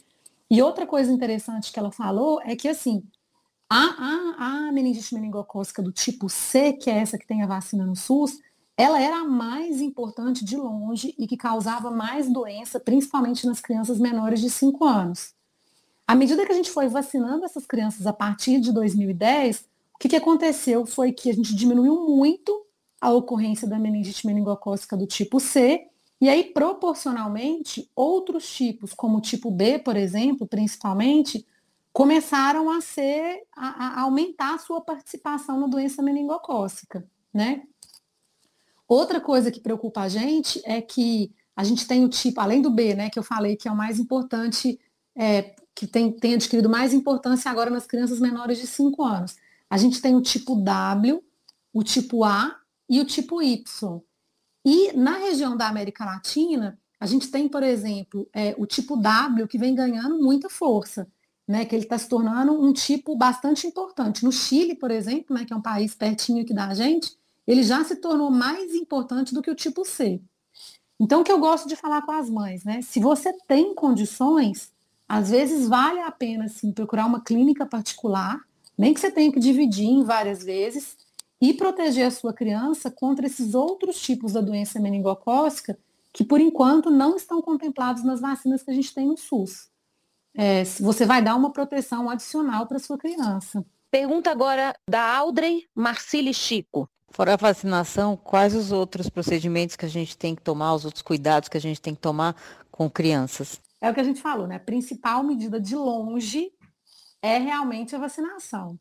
E 0.49 0.61
outra 0.61 0.87
coisa 0.87 1.11
interessante 1.11 1.71
que 1.71 1.79
ela 1.79 1.91
falou 1.91 2.41
é 2.41 2.55
que, 2.55 2.67
assim, 2.67 3.03
a, 3.69 3.77
a, 3.77 4.67
a 4.67 4.71
meningite 4.71 5.13
meningocócica 5.13 5.81
do 5.81 5.91
tipo 5.91 6.27
C, 6.27 6.73
que 6.73 6.89
é 6.89 6.97
essa 6.97 7.17
que 7.17 7.27
tem 7.27 7.43
a 7.43 7.47
vacina 7.47 7.85
no 7.85 7.95
SUS, 7.95 8.39
ela 8.75 8.99
era 8.99 9.17
a 9.17 9.25
mais 9.25 9.81
importante 9.81 10.43
de 10.43 10.55
longe 10.55 11.13
e 11.19 11.27
que 11.27 11.35
causava 11.35 11.91
mais 11.91 12.31
doença, 12.31 12.79
principalmente 12.79 13.45
nas 13.45 13.59
crianças 13.59 13.99
menores 13.99 14.39
de 14.39 14.49
5 14.49 14.85
anos. 14.85 15.33
À 16.07 16.15
medida 16.15 16.45
que 16.45 16.51
a 16.51 16.55
gente 16.55 16.71
foi 16.71 16.87
vacinando 16.87 17.45
essas 17.45 17.67
crianças 17.67 18.07
a 18.07 18.13
partir 18.13 18.59
de 18.59 18.71
2010, 18.71 19.67
o 19.93 19.99
que, 19.99 20.07
que 20.07 20.15
aconteceu 20.15 20.85
foi 20.85 21.11
que 21.11 21.29
a 21.29 21.33
gente 21.33 21.53
diminuiu 21.53 22.07
muito 22.07 22.65
a 23.01 23.11
ocorrência 23.11 23.67
da 23.67 23.77
meningite 23.77 24.25
meningocócica 24.25 24.95
do 24.97 25.05
tipo 25.05 25.39
C, 25.39 25.88
e 26.21 26.27
aí, 26.27 26.43
proporcionalmente, 26.43 27.89
outros 27.95 28.53
tipos, 28.53 28.93
como 28.93 29.17
o 29.17 29.21
tipo 29.21 29.49
B, 29.49 29.79
por 29.79 29.95
exemplo, 29.95 30.45
principalmente, 30.45 31.45
começaram 31.93 32.69
a 32.69 32.81
ser, 32.81 33.43
a, 33.55 33.99
a 33.99 34.01
aumentar 34.01 34.55
a 34.55 34.57
sua 34.57 34.81
participação 34.81 35.59
na 35.59 35.67
doença 35.67 36.01
meningocócica, 36.01 37.07
né? 37.33 37.63
Outra 38.87 39.21
coisa 39.21 39.51
que 39.51 39.59
preocupa 39.59 40.01
a 40.01 40.09
gente 40.09 40.61
é 40.65 40.81
que 40.81 41.33
a 41.55 41.63
gente 41.63 41.87
tem 41.87 42.03
o 42.03 42.09
tipo, 42.09 42.41
além 42.41 42.61
do 42.61 42.71
B, 42.71 42.95
né, 42.95 43.09
que 43.09 43.19
eu 43.19 43.23
falei 43.23 43.55
que 43.55 43.67
é 43.67 43.71
o 43.71 43.75
mais 43.75 43.99
importante, 43.99 44.79
é, 45.15 45.53
que 45.75 45.85
tem, 45.85 46.11
tem 46.11 46.33
adquirido 46.33 46.69
mais 46.69 46.93
importância 46.93 47.51
agora 47.51 47.69
nas 47.69 47.85
crianças 47.85 48.19
menores 48.19 48.57
de 48.57 48.65
5 48.65 49.03
anos. 49.03 49.35
A 49.69 49.77
gente 49.77 50.01
tem 50.01 50.15
o 50.15 50.21
tipo 50.21 50.55
W, 50.55 51.23
o 51.71 51.83
tipo 51.83 52.23
A 52.23 52.59
e 52.89 52.99
o 52.99 53.05
tipo 53.05 53.41
Y. 53.41 54.01
E 54.71 54.93
na 54.93 55.17
região 55.17 55.57
da 55.57 55.67
América 55.67 56.05
Latina, 56.05 56.77
a 56.99 57.07
gente 57.07 57.31
tem, 57.31 57.49
por 57.49 57.63
exemplo, 57.63 58.29
é, 58.31 58.53
o 58.55 58.67
tipo 58.67 58.95
W, 58.95 59.47
que 59.47 59.57
vem 59.57 59.73
ganhando 59.73 60.21
muita 60.21 60.47
força, 60.47 61.07
né, 61.47 61.65
que 61.65 61.75
ele 61.75 61.85
está 61.85 61.97
se 61.97 62.07
tornando 62.07 62.51
um 62.53 62.71
tipo 62.71 63.15
bastante 63.15 63.65
importante. 63.65 64.23
No 64.23 64.31
Chile, 64.31 64.75
por 64.75 64.91
exemplo, 64.91 65.35
né, 65.35 65.43
que 65.43 65.51
é 65.51 65.55
um 65.55 65.61
país 65.61 65.95
pertinho 65.95 66.43
aqui 66.43 66.53
da 66.53 66.71
gente, 66.75 67.17
ele 67.47 67.63
já 67.63 67.83
se 67.83 67.95
tornou 67.95 68.29
mais 68.29 68.75
importante 68.75 69.33
do 69.33 69.41
que 69.41 69.49
o 69.49 69.55
tipo 69.55 69.83
C. 69.83 70.21
Então, 70.99 71.21
o 71.21 71.23
que 71.23 71.31
eu 71.31 71.39
gosto 71.39 71.67
de 71.67 71.75
falar 71.75 72.03
com 72.03 72.11
as 72.11 72.29
mães, 72.29 72.63
né? 72.63 72.83
Se 72.83 72.99
você 72.99 73.33
tem 73.47 73.73
condições, 73.73 74.71
às 75.07 75.31
vezes 75.31 75.67
vale 75.67 76.01
a 76.01 76.11
pena 76.11 76.45
assim, 76.45 76.71
procurar 76.71 77.07
uma 77.07 77.21
clínica 77.21 77.65
particular, 77.65 78.39
nem 78.77 78.93
que 78.93 78.99
você 78.99 79.09
tenha 79.09 79.31
que 79.31 79.39
dividir 79.39 79.87
em 79.87 80.03
várias 80.03 80.43
vezes, 80.43 80.95
e 81.41 81.53
proteger 81.53 82.05
a 82.05 82.11
sua 82.11 82.33
criança 82.33 82.91
contra 82.91 83.25
esses 83.25 83.53
outros 83.53 84.01
tipos 84.01 84.33
da 84.33 84.41
doença 84.41 84.79
meningocócica 84.79 85.77
que, 86.13 86.23
por 86.23 86.41
enquanto, 86.41 86.89
não 86.89 87.15
estão 87.15 87.41
contemplados 87.41 88.03
nas 88.03 88.19
vacinas 88.19 88.63
que 88.63 88.71
a 88.71 88.73
gente 88.73 88.93
tem 88.93 89.07
no 89.07 89.17
SUS. 89.17 89.69
É, 90.35 90.63
você 90.79 91.05
vai 91.05 91.21
dar 91.21 91.35
uma 91.35 91.51
proteção 91.51 92.09
adicional 92.09 92.67
para 92.67 92.79
sua 92.79 92.97
criança. 92.97 93.65
Pergunta 93.89 94.29
agora 94.29 94.75
da 94.87 95.15
Audrey 95.17 95.65
Marcili 95.73 96.33
Chico. 96.33 96.89
Fora 97.11 97.33
a 97.33 97.37
vacinação, 97.37 98.15
quais 98.15 98.53
os 98.53 98.71
outros 98.71 99.09
procedimentos 99.09 99.75
que 99.75 99.85
a 99.85 99.89
gente 99.89 100.15
tem 100.15 100.35
que 100.35 100.41
tomar, 100.41 100.75
os 100.75 100.85
outros 100.85 101.01
cuidados 101.01 101.49
que 101.49 101.57
a 101.57 101.61
gente 101.61 101.81
tem 101.81 101.95
que 101.95 102.01
tomar 102.01 102.35
com 102.69 102.89
crianças? 102.89 103.59
É 103.81 103.89
o 103.89 103.93
que 103.93 103.99
a 103.99 104.03
gente 104.03 104.21
falou, 104.21 104.45
né? 104.45 104.57
A 104.57 104.59
principal 104.59 105.23
medida 105.23 105.59
de 105.59 105.75
longe 105.75 106.51
é 107.21 107.37
realmente 107.37 107.95
a 107.95 107.99
vacinação. 107.99 108.79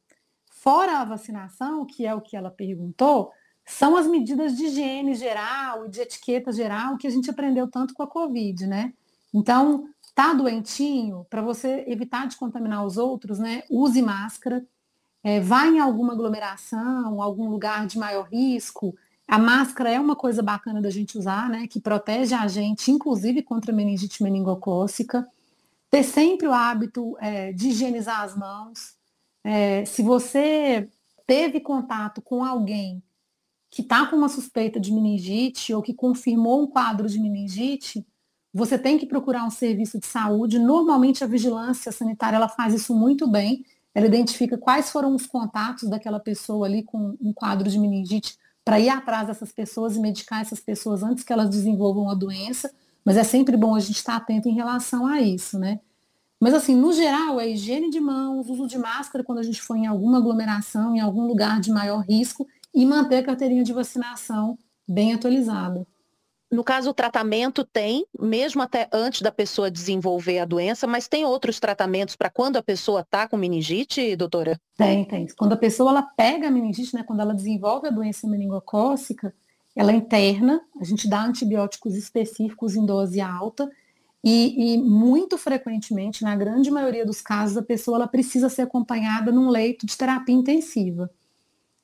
Fora 0.61 0.99
a 0.99 1.05
vacinação, 1.05 1.87
que 1.87 2.07
é 2.07 2.15
o 2.15 2.21
que 2.21 2.37
ela 2.37 2.51
perguntou, 2.51 3.31
são 3.65 3.97
as 3.97 4.07
medidas 4.07 4.57
de 4.57 4.65
higiene 4.65 5.15
geral 5.15 5.87
e 5.87 5.89
de 5.89 6.01
etiqueta 6.01 6.51
geral 6.53 6.97
que 6.97 7.07
a 7.07 7.11
gente 7.11 7.31
aprendeu 7.31 7.69
tanto 7.69 7.95
com 7.95 8.03
a 8.03 8.07
Covid, 8.07 8.67
né? 8.67 8.93
Então, 9.33 9.89
tá 10.15 10.33
doentinho, 10.33 11.27
para 11.29 11.43
você 11.43 11.85
evitar 11.87 12.27
de 12.27 12.37
contaminar 12.37 12.85
os 12.85 12.97
outros, 12.97 13.39
né? 13.39 13.63
Use 13.71 14.03
máscara, 14.03 14.67
é, 15.23 15.39
vá 15.39 15.67
em 15.67 15.79
alguma 15.79 16.15
aglomeração, 16.15 17.23
algum 17.23 17.49
lugar 17.49 17.87
de 17.87 17.99
maior 17.99 18.27
risco, 18.29 18.97
a 19.29 19.39
máscara 19.39 19.91
é 19.91 20.01
uma 20.01 20.17
coisa 20.17 20.43
bacana 20.43 20.81
da 20.81 20.89
gente 20.89 21.19
usar, 21.19 21.51
né? 21.51 21.67
Que 21.69 21.79
protege 21.79 22.35
a 22.35 22.49
gente, 22.49 22.91
inclusive 22.91 23.43
contra 23.43 23.75
meningite 23.75 24.23
meningocócica. 24.23 25.29
Ter 25.91 26.03
sempre 26.03 26.49
o 26.49 26.53
hábito 26.53 27.15
é, 27.21 27.53
de 27.53 27.69
higienizar 27.69 28.23
as 28.23 28.35
mãos. 28.35 28.98
É, 29.45 29.85
se 29.85 30.03
você 30.03 30.89
teve 31.27 31.61
contato 31.61 32.21
com 32.21 32.45
alguém 32.45 33.03
que 33.71 33.83
está 33.83 34.07
com 34.07 34.17
uma 34.17 34.29
suspeita 34.29 34.81
de 34.81 34.93
meningite 34.93 35.75
ou 35.75 35.83
que 35.83 35.93
confirmou 35.93 36.63
um 36.63 36.67
quadro 36.67 37.09
de 37.09 37.19
meningite, 37.19 38.07
você 38.53 38.79
tem 38.79 38.99
que 38.99 39.07
procurar 39.07 39.45
um 39.45 39.51
serviço 39.51 39.99
de 39.99 40.07
saúde. 40.07 40.59
Normalmente 40.59 41.23
a 41.23 41.27
vigilância 41.27 41.93
sanitária 41.93 42.37
ela 42.37 42.49
faz 42.49 42.75
isso 42.75 42.95
muito 42.95 43.29
bem 43.29 43.65
ela 43.99 44.07
identifica 44.07 44.57
quais 44.57 44.91
foram 44.91 45.13
os 45.13 45.27
contatos 45.27 45.89
daquela 45.89 46.21
pessoa 46.21 46.67
ali 46.67 46.85
com 46.85 47.17
um 47.21 47.33
quadro 47.33 47.69
de 47.69 47.77
meningite 47.79 48.39
para 48.65 48.79
ir 48.79 48.89
atrás 48.89 49.27
dessas 49.27 49.51
pessoas 49.51 49.97
e 49.97 50.01
medicar 50.01 50.41
essas 50.41 50.61
pessoas 50.61 51.03
antes 51.03 51.25
que 51.25 51.33
elas 51.33 51.51
desenvolvam 51.51 52.09
a 52.09 52.15
doença, 52.15 52.71
mas 53.05 53.17
é 53.17 53.25
sempre 53.25 53.57
bom 53.57 53.75
a 53.75 53.81
gente 53.81 53.97
estar 53.97 54.15
atento 54.15 54.49
em 54.49 54.55
relação 54.55 55.05
a 55.05 55.21
isso, 55.21 55.59
né? 55.59 55.81
Mas 56.41 56.55
assim, 56.55 56.75
no 56.75 56.93
geral, 56.93 57.41
é 57.41 57.49
higiene 57.49 57.91
de 57.91 58.01
mãos, 58.01 58.49
uso 58.49 58.67
de 58.69 58.79
máscara 58.79 59.25
quando 59.25 59.39
a 59.39 59.43
gente 59.43 59.61
for 59.61 59.77
em 59.77 59.87
alguma 59.87 60.19
aglomeração, 60.19 60.95
em 60.95 61.01
algum 61.01 61.27
lugar 61.27 61.61
de 61.61 61.71
maior 61.71 62.01
risco 62.01 62.47
e 62.75 62.87
manter 62.87 63.17
a 63.17 63.25
carteirinha 63.25 63.65
de 63.65 63.73
vacinação 63.73 64.57
bem 64.87 65.13
atualizada. 65.13 65.87
No 66.51 66.65
caso, 66.65 66.91
o 66.91 66.95
tratamento 66.95 67.63
tem, 67.63 68.07
mesmo 68.19 68.63
até 68.63 68.89
antes 68.91 69.21
da 69.21 69.31
pessoa 69.31 69.71
desenvolver 69.71 70.39
a 70.39 70.47
doença, 70.47 70.87
mas 70.87 71.07
tem 71.07 71.25
outros 71.25 71.61
tratamentos 71.61 72.17
para 72.17 72.31
quando 72.31 72.57
a 72.57 72.63
pessoa 72.63 73.01
está 73.01 73.29
com 73.29 73.37
meningite, 73.37 74.17
doutora? 74.17 74.59
Tem, 74.75 75.05
tem. 75.05 75.27
Quando 75.37 75.53
a 75.53 75.59
pessoa 75.59 75.91
ela 75.91 76.03
pega 76.03 76.49
a 76.49 76.51
meningite, 76.51 76.95
né, 76.95 77.03
quando 77.03 77.21
ela 77.21 77.35
desenvolve 77.35 77.89
a 77.89 77.91
doença 77.91 78.27
meningocócica, 78.27 79.35
ela 79.77 79.93
interna, 79.93 80.63
a 80.81 80.85
gente 80.85 81.07
dá 81.07 81.23
antibióticos 81.23 81.95
específicos 81.95 82.75
em 82.75 82.87
dose 82.87 83.21
alta 83.21 83.71
e, 84.25 84.75
e, 84.75 84.79
muito 84.79 85.39
frequentemente, 85.39 86.25
na 86.25 86.35
grande 86.35 86.71
maioria 86.71 87.07
dos 87.07 87.21
casos, 87.21 87.57
a 87.57 87.63
pessoa 87.63 87.99
ela 87.99 88.09
precisa 88.09 88.49
ser 88.49 88.63
acompanhada 88.63 89.31
num 89.31 89.49
leito 89.49 89.87
de 89.87 89.97
terapia 89.97 90.35
intensiva. 90.35 91.11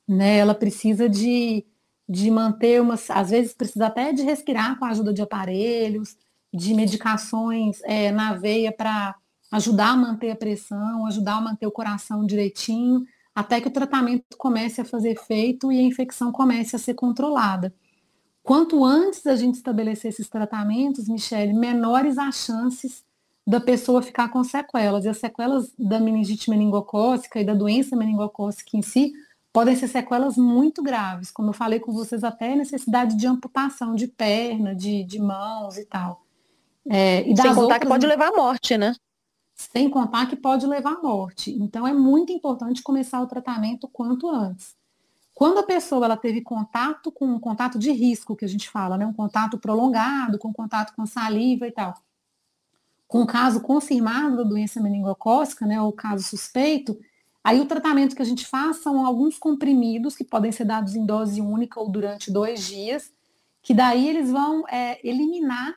Né? 0.07 0.37
Ela 0.37 0.53
precisa 0.53 1.09
de 1.09 1.65
de 2.07 2.29
manter 2.29 2.81
umas, 2.81 3.09
às 3.09 3.31
vezes 3.31 3.53
precisa 3.53 3.87
até 3.87 4.13
de 4.13 4.21
respirar 4.21 4.77
com 4.77 4.85
a 4.85 4.89
ajuda 4.89 5.11
de 5.13 5.21
aparelhos, 5.21 6.15
de 6.53 6.73
medicações 6.73 7.81
é, 7.83 8.11
na 8.11 8.33
veia 8.35 8.71
para 8.71 9.15
ajudar 9.51 9.89
a 9.89 9.97
manter 9.97 10.31
a 10.31 10.35
pressão, 10.35 11.05
ajudar 11.07 11.37
a 11.37 11.41
manter 11.41 11.65
o 11.65 11.71
coração 11.71 12.25
direitinho, 12.25 13.05
até 13.33 13.59
que 13.59 13.67
o 13.67 13.71
tratamento 13.71 14.37
comece 14.37 14.81
a 14.81 14.85
fazer 14.85 15.11
efeito 15.11 15.71
e 15.71 15.79
a 15.79 15.83
infecção 15.83 16.31
comece 16.31 16.75
a 16.75 16.79
ser 16.79 16.93
controlada. 16.93 17.73
Quanto 18.45 18.85
antes 18.85 19.25
a 19.25 19.35
gente 19.35 19.55
estabelecer 19.55 20.09
esses 20.09 20.29
tratamentos, 20.29 21.09
Michele, 21.09 21.51
menores 21.51 22.15
as 22.19 22.35
chances 22.35 23.03
da 23.45 23.59
pessoa 23.59 24.03
ficar 24.03 24.29
com 24.29 24.43
sequelas. 24.43 25.03
E 25.03 25.09
as 25.09 25.17
sequelas 25.17 25.73
da 25.79 25.99
meningite 25.99 26.47
meningocócica 26.51 27.39
e 27.39 27.43
da 27.43 27.55
doença 27.55 27.95
meningocócica 27.95 28.77
em 28.77 28.83
si 28.83 29.13
podem 29.51 29.75
ser 29.75 29.87
sequelas 29.87 30.37
muito 30.37 30.83
graves, 30.83 31.31
como 31.31 31.49
eu 31.49 31.53
falei 31.53 31.79
com 31.79 31.91
vocês, 31.91 32.23
até 32.23 32.55
necessidade 32.55 33.17
de 33.17 33.25
amputação 33.25 33.95
de 33.95 34.05
perna, 34.05 34.75
de, 34.75 35.03
de 35.03 35.17
mãos 35.17 35.75
e 35.79 35.85
tal. 35.85 36.21
É, 36.87 37.21
e 37.21 37.35
Sem 37.35 37.47
contar 37.47 37.61
outras, 37.61 37.79
que 37.79 37.87
pode 37.87 38.05
levar 38.05 38.27
à 38.27 38.35
morte, 38.35 38.77
né? 38.77 38.93
Sem 39.55 39.89
contar 39.89 40.27
que 40.27 40.35
pode 40.35 40.67
levar 40.67 40.93
à 40.93 41.01
morte. 41.01 41.51
Então 41.51 41.87
é 41.87 41.93
muito 41.93 42.31
importante 42.31 42.83
começar 42.83 43.19
o 43.21 43.27
tratamento 43.27 43.87
quanto 43.87 44.29
antes. 44.29 44.75
Quando 45.35 45.59
a 45.59 45.63
pessoa 45.63 46.05
ela 46.05 46.17
teve 46.17 46.41
contato 46.41 47.11
com 47.11 47.27
um 47.27 47.39
contato 47.39 47.77
de 47.77 47.91
risco, 47.91 48.35
que 48.35 48.45
a 48.45 48.47
gente 48.47 48.69
fala, 48.69 48.97
né? 48.97 49.05
um 49.05 49.13
contato 49.13 49.59
prolongado, 49.59 50.39
com 50.39 50.51
contato 50.51 50.95
com 50.95 51.05
saliva 51.05 51.67
e 51.67 51.71
tal, 51.71 51.93
com 53.07 53.21
o 53.21 53.27
caso 53.27 53.61
confirmado 53.61 54.37
da 54.37 54.43
doença 54.43 54.81
meningocócica, 54.81 55.67
né, 55.67 55.79
ou 55.79 55.93
caso 55.93 56.23
suspeito, 56.23 56.97
Aí 57.45 57.61
o 57.61 57.67
tratamento 57.67 58.15
que 58.15 58.23
a 58.23 58.25
gente 58.25 58.47
faz 58.47 58.77
são 58.77 59.05
alguns 59.05 59.37
comprimidos 59.37 60.15
que 60.15 60.23
podem 60.23 60.51
ser 60.51 60.65
dados 60.65 60.95
em 60.95 61.05
dose 61.05 61.39
única 61.39 61.79
ou 61.79 61.87
durante 61.87 62.31
dois 62.31 62.65
dias, 62.65 63.13
que 63.61 63.71
daí 63.71 64.09
eles 64.09 64.31
vão 64.31 64.67
é, 64.67 64.99
eliminar 65.07 65.75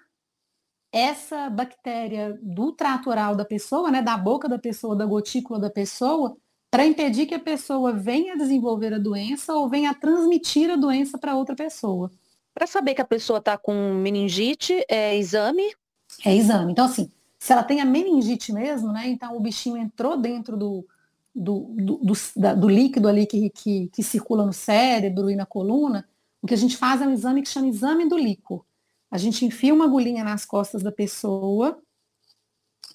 essa 0.91 1.51
bactéria 1.51 2.39
do 2.43 2.73
trato 2.73 3.11
oral 3.11 3.37
da 3.37 3.45
pessoa, 3.45 3.91
né, 3.91 4.01
da 4.01 4.17
boca 4.17 4.49
da 4.49 4.59
pessoa, 4.59 4.97
da 4.97 5.05
gotícula 5.05 5.61
da 5.61 5.69
pessoa, 5.69 6.39
para 6.71 6.87
impedir 6.87 7.27
que 7.27 7.35
a 7.35 7.41
pessoa 7.41 7.93
venha 7.93 8.37
desenvolver 8.37 8.93
a 8.93 8.99
doença 8.99 9.55
ou 9.55 9.69
venha 9.69 9.95
transmitir 9.95 10.71
a 10.71 10.77
doença 10.77 11.19
para 11.19 11.35
outra 11.35 11.57
pessoa. 11.57 12.11
Para 12.55 12.67
saber 12.67 12.95
que 12.95 13.01
a 13.01 13.07
pessoa 13.07 13.39
está 13.39 13.57
com 13.57 13.95
meningite, 13.95 14.85
é 14.89 15.17
exame? 15.17 15.63
É 16.25 16.35
exame. 16.35 16.73
Então, 16.73 16.85
assim, 16.85 17.11
se 17.39 17.53
ela 17.53 17.63
tem 17.63 17.81
a 17.81 17.85
meningite 17.85 18.53
mesmo, 18.53 18.93
né? 18.93 19.09
Então 19.09 19.37
o 19.37 19.41
bichinho 19.41 19.77
entrou 19.77 20.17
dentro 20.17 20.57
do, 20.57 20.87
do, 21.35 21.75
do, 21.77 21.97
do, 21.99 22.13
da, 22.37 22.55
do 22.55 22.69
líquido 22.69 23.09
ali 23.09 23.27
que, 23.27 23.49
que, 23.51 23.89
que, 23.89 24.03
circula 24.03 24.45
no 24.45 24.53
cérebro 24.53 25.31
e 25.31 25.37
na 25.37 25.47
coluna, 25.47 26.07
o 26.43 26.47
que 26.47 26.55
a 26.55 26.57
gente 26.57 26.77
faz 26.77 27.01
é 27.01 27.07
um 27.07 27.13
exame 27.13 27.43
que 27.43 27.49
chama 27.49 27.69
exame 27.69 28.09
do 28.09 28.19
líquor. 28.19 28.65
A 29.11 29.17
gente 29.17 29.45
enfia 29.45 29.73
uma 29.73 29.85
agulhinha 29.85 30.25
nas 30.25 30.45
costas 30.45 30.83
da 30.83 30.93
pessoa, 30.93 31.81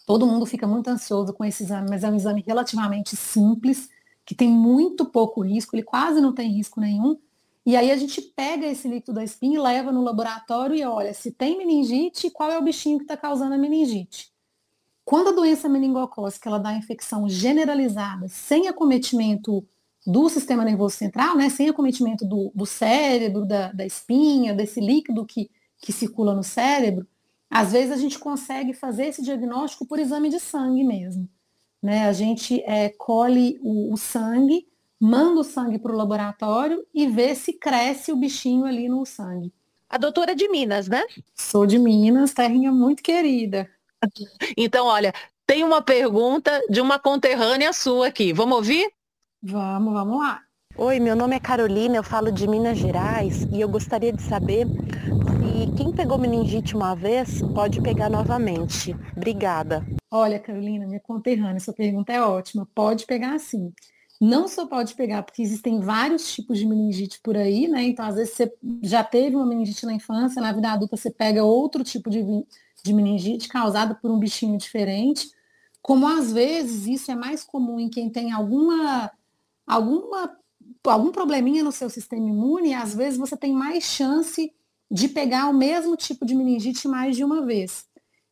todo 0.06 0.28
mundo 0.28 0.46
fica 0.46 0.68
muito 0.68 0.88
ansioso 0.90 1.34
com 1.34 1.46
esse 1.46 1.64
exame, 1.64 1.88
mas 1.90 2.04
é 2.04 2.10
um 2.10 2.16
exame 2.16 2.44
relativamente 2.46 3.16
simples, 3.16 3.90
que 4.26 4.36
tem 4.36 4.50
muito 4.50 5.06
pouco 5.06 5.42
risco, 5.42 5.76
ele 5.76 5.84
quase 5.84 6.22
não 6.22 6.34
tem 6.34 6.52
risco 6.52 6.80
nenhum. 6.80 7.18
E 7.66 7.78
aí 7.78 7.92
a 7.92 7.98
gente 7.98 8.22
pega 8.22 8.66
esse 8.66 8.88
líquido 8.88 9.14
da 9.14 9.24
espinha 9.24 9.58
e 9.58 9.62
leva 9.62 9.92
no 9.92 10.02
laboratório 10.02 10.76
e 10.76 10.84
olha 10.84 11.14
se 11.14 11.32
tem 11.32 11.58
meningite 11.58 12.28
e 12.28 12.32
qual 12.32 12.52
é 12.52 12.58
o 12.58 12.62
bichinho 12.62 12.98
que 12.98 13.06
está 13.06 13.16
causando 13.16 13.54
a 13.54 13.58
meningite. 13.58 14.34
Quando 15.06 15.30
a 15.30 15.32
doença 15.34 15.70
meningocócica 15.70 16.50
ela 16.50 16.60
dá 16.60 16.74
infecção 16.74 17.28
generalizada, 17.28 18.28
sem 18.28 18.68
acometimento 18.68 19.66
do 20.06 20.30
sistema 20.30 20.66
nervoso 20.66 20.96
central, 20.96 21.38
né, 21.38 21.50
sem 21.50 21.70
acometimento 21.70 22.26
do, 22.26 22.52
do 22.54 22.66
cérebro, 22.66 23.46
da, 23.46 23.72
da 23.72 23.86
espinha, 23.86 24.54
desse 24.54 24.82
líquido 24.82 25.26
que, 25.26 25.50
que 25.82 25.94
circula 25.94 26.34
no 26.34 26.44
cérebro, 26.44 27.08
às 27.54 27.72
vezes 27.72 27.92
a 27.92 27.98
gente 27.98 28.18
consegue 28.18 28.74
fazer 28.74 29.06
esse 29.06 29.22
diagnóstico 29.22 29.86
por 29.86 30.00
exame 30.00 30.28
de 30.28 30.40
sangue 30.40 30.84
mesmo. 30.84 31.30
Né? 31.82 32.08
A 32.08 32.12
gente 32.12 32.64
é, 32.64 32.90
colhe 32.90 33.60
o, 33.62 33.94
o 33.94 33.98
sangue, 33.98 34.66
manda 35.00 35.42
o 35.42 35.44
sangue 35.44 35.78
para 35.78 35.92
o 35.92 35.96
laboratório 35.96 36.84
e 36.92 37.08
vê 37.08 37.36
se 37.36 37.54
cresce 37.54 38.12
o 38.12 38.16
bichinho 38.16 38.66
ali 38.66 38.90
no 38.90 39.06
sangue. 39.06 39.54
A 39.88 40.00
doutora 40.00 40.32
é 40.32 40.36
de 40.36 40.50
Minas, 40.50 40.88
né? 40.88 41.04
Sou 41.36 41.68
de 41.68 41.78
Minas, 41.78 42.34
terrinha 42.34 42.72
muito 42.72 43.04
querida. 43.04 43.70
Então, 44.58 44.88
olha, 44.88 45.14
tem 45.46 45.64
uma 45.64 45.82
pergunta 45.82 46.60
de 46.70 46.82
uma 46.82 46.98
conterrânea 46.98 47.72
sua 47.72 48.08
aqui. 48.08 48.34
Vamos 48.34 48.58
ouvir? 48.58 48.92
Vamos, 49.42 49.94
vamos 49.94 50.20
lá. 50.20 50.42
Oi, 50.76 51.00
meu 51.00 51.16
nome 51.16 51.36
é 51.36 51.40
Carolina, 51.40 51.98
eu 51.98 52.04
falo 52.04 52.32
de 52.32 52.48
Minas 52.48 52.80
Gerais 52.80 53.44
e 53.54 53.62
eu 53.62 53.70
gostaria 53.70 54.12
de 54.12 54.24
saber 54.24 54.66
se 55.54 55.72
quem 55.78 55.92
pegou 55.92 56.18
meningite 56.18 56.76
uma 56.76 56.96
vez 56.96 57.42
pode 57.54 57.80
pegar 57.80 58.10
novamente. 58.10 58.96
Obrigada. 59.16 59.86
Olha, 60.10 60.40
Carolina, 60.40 60.88
minha 60.88 61.00
conterrânea, 61.00 61.60
sua 61.60 61.76
pergunta 61.76 62.12
é 62.12 62.20
ótima. 62.20 62.68
Pode 62.74 63.06
pegar 63.06 63.40
sim. 63.40 63.72
Não 64.20 64.48
só 64.48 64.66
pode 64.66 64.96
pegar, 64.96 65.22
porque 65.22 65.44
existem 65.44 65.80
vários 65.80 66.34
tipos 66.34 66.58
de 66.58 66.66
meningite 66.66 67.20
por 67.22 67.38
aí, 67.38 67.68
né? 67.68 67.84
Então, 67.84 68.04
às 68.06 68.16
vezes, 68.16 68.34
você 68.34 68.52
já 68.82 69.04
teve 69.04 69.36
uma 69.36 69.46
meningite 69.46 69.86
na 69.86 69.94
infância, 69.94 70.42
na 70.42 70.52
vida 70.52 70.72
adulta 70.72 70.98
você 70.98 71.12
pega 71.12 71.44
outro 71.44 71.84
tipo 71.84 72.10
de, 72.10 72.24
de 72.84 72.94
meningite 72.94 73.48
causada 73.48 73.94
por 73.94 74.10
um 74.10 74.18
bichinho 74.18 74.58
diferente. 74.58 75.30
Como 75.84 76.08
às 76.08 76.32
vezes 76.32 76.88
isso 76.88 77.12
é 77.12 77.16
mais 77.16 77.44
comum 77.44 77.80
em 77.80 77.90
quem 77.90 78.10
tem 78.10 78.32
alguma, 78.32 79.12
alguma, 79.68 80.36
algum 80.86 81.12
probleminha 81.12 81.64
no 81.64 81.72
seu 81.72 81.90
sistema 81.90 82.28
imune, 82.28 82.74
às 82.74 82.96
vezes 82.96 83.20
você 83.20 83.38
tem 83.38 83.54
mais 83.54 83.84
chance 83.84 84.52
de 84.94 85.08
pegar 85.08 85.50
o 85.50 85.54
mesmo 85.54 85.98
tipo 85.98 86.24
de 86.24 86.36
meningite 86.36 86.88
mais 86.88 87.16
de 87.16 87.24
uma 87.24 87.44
vez. 87.44 87.86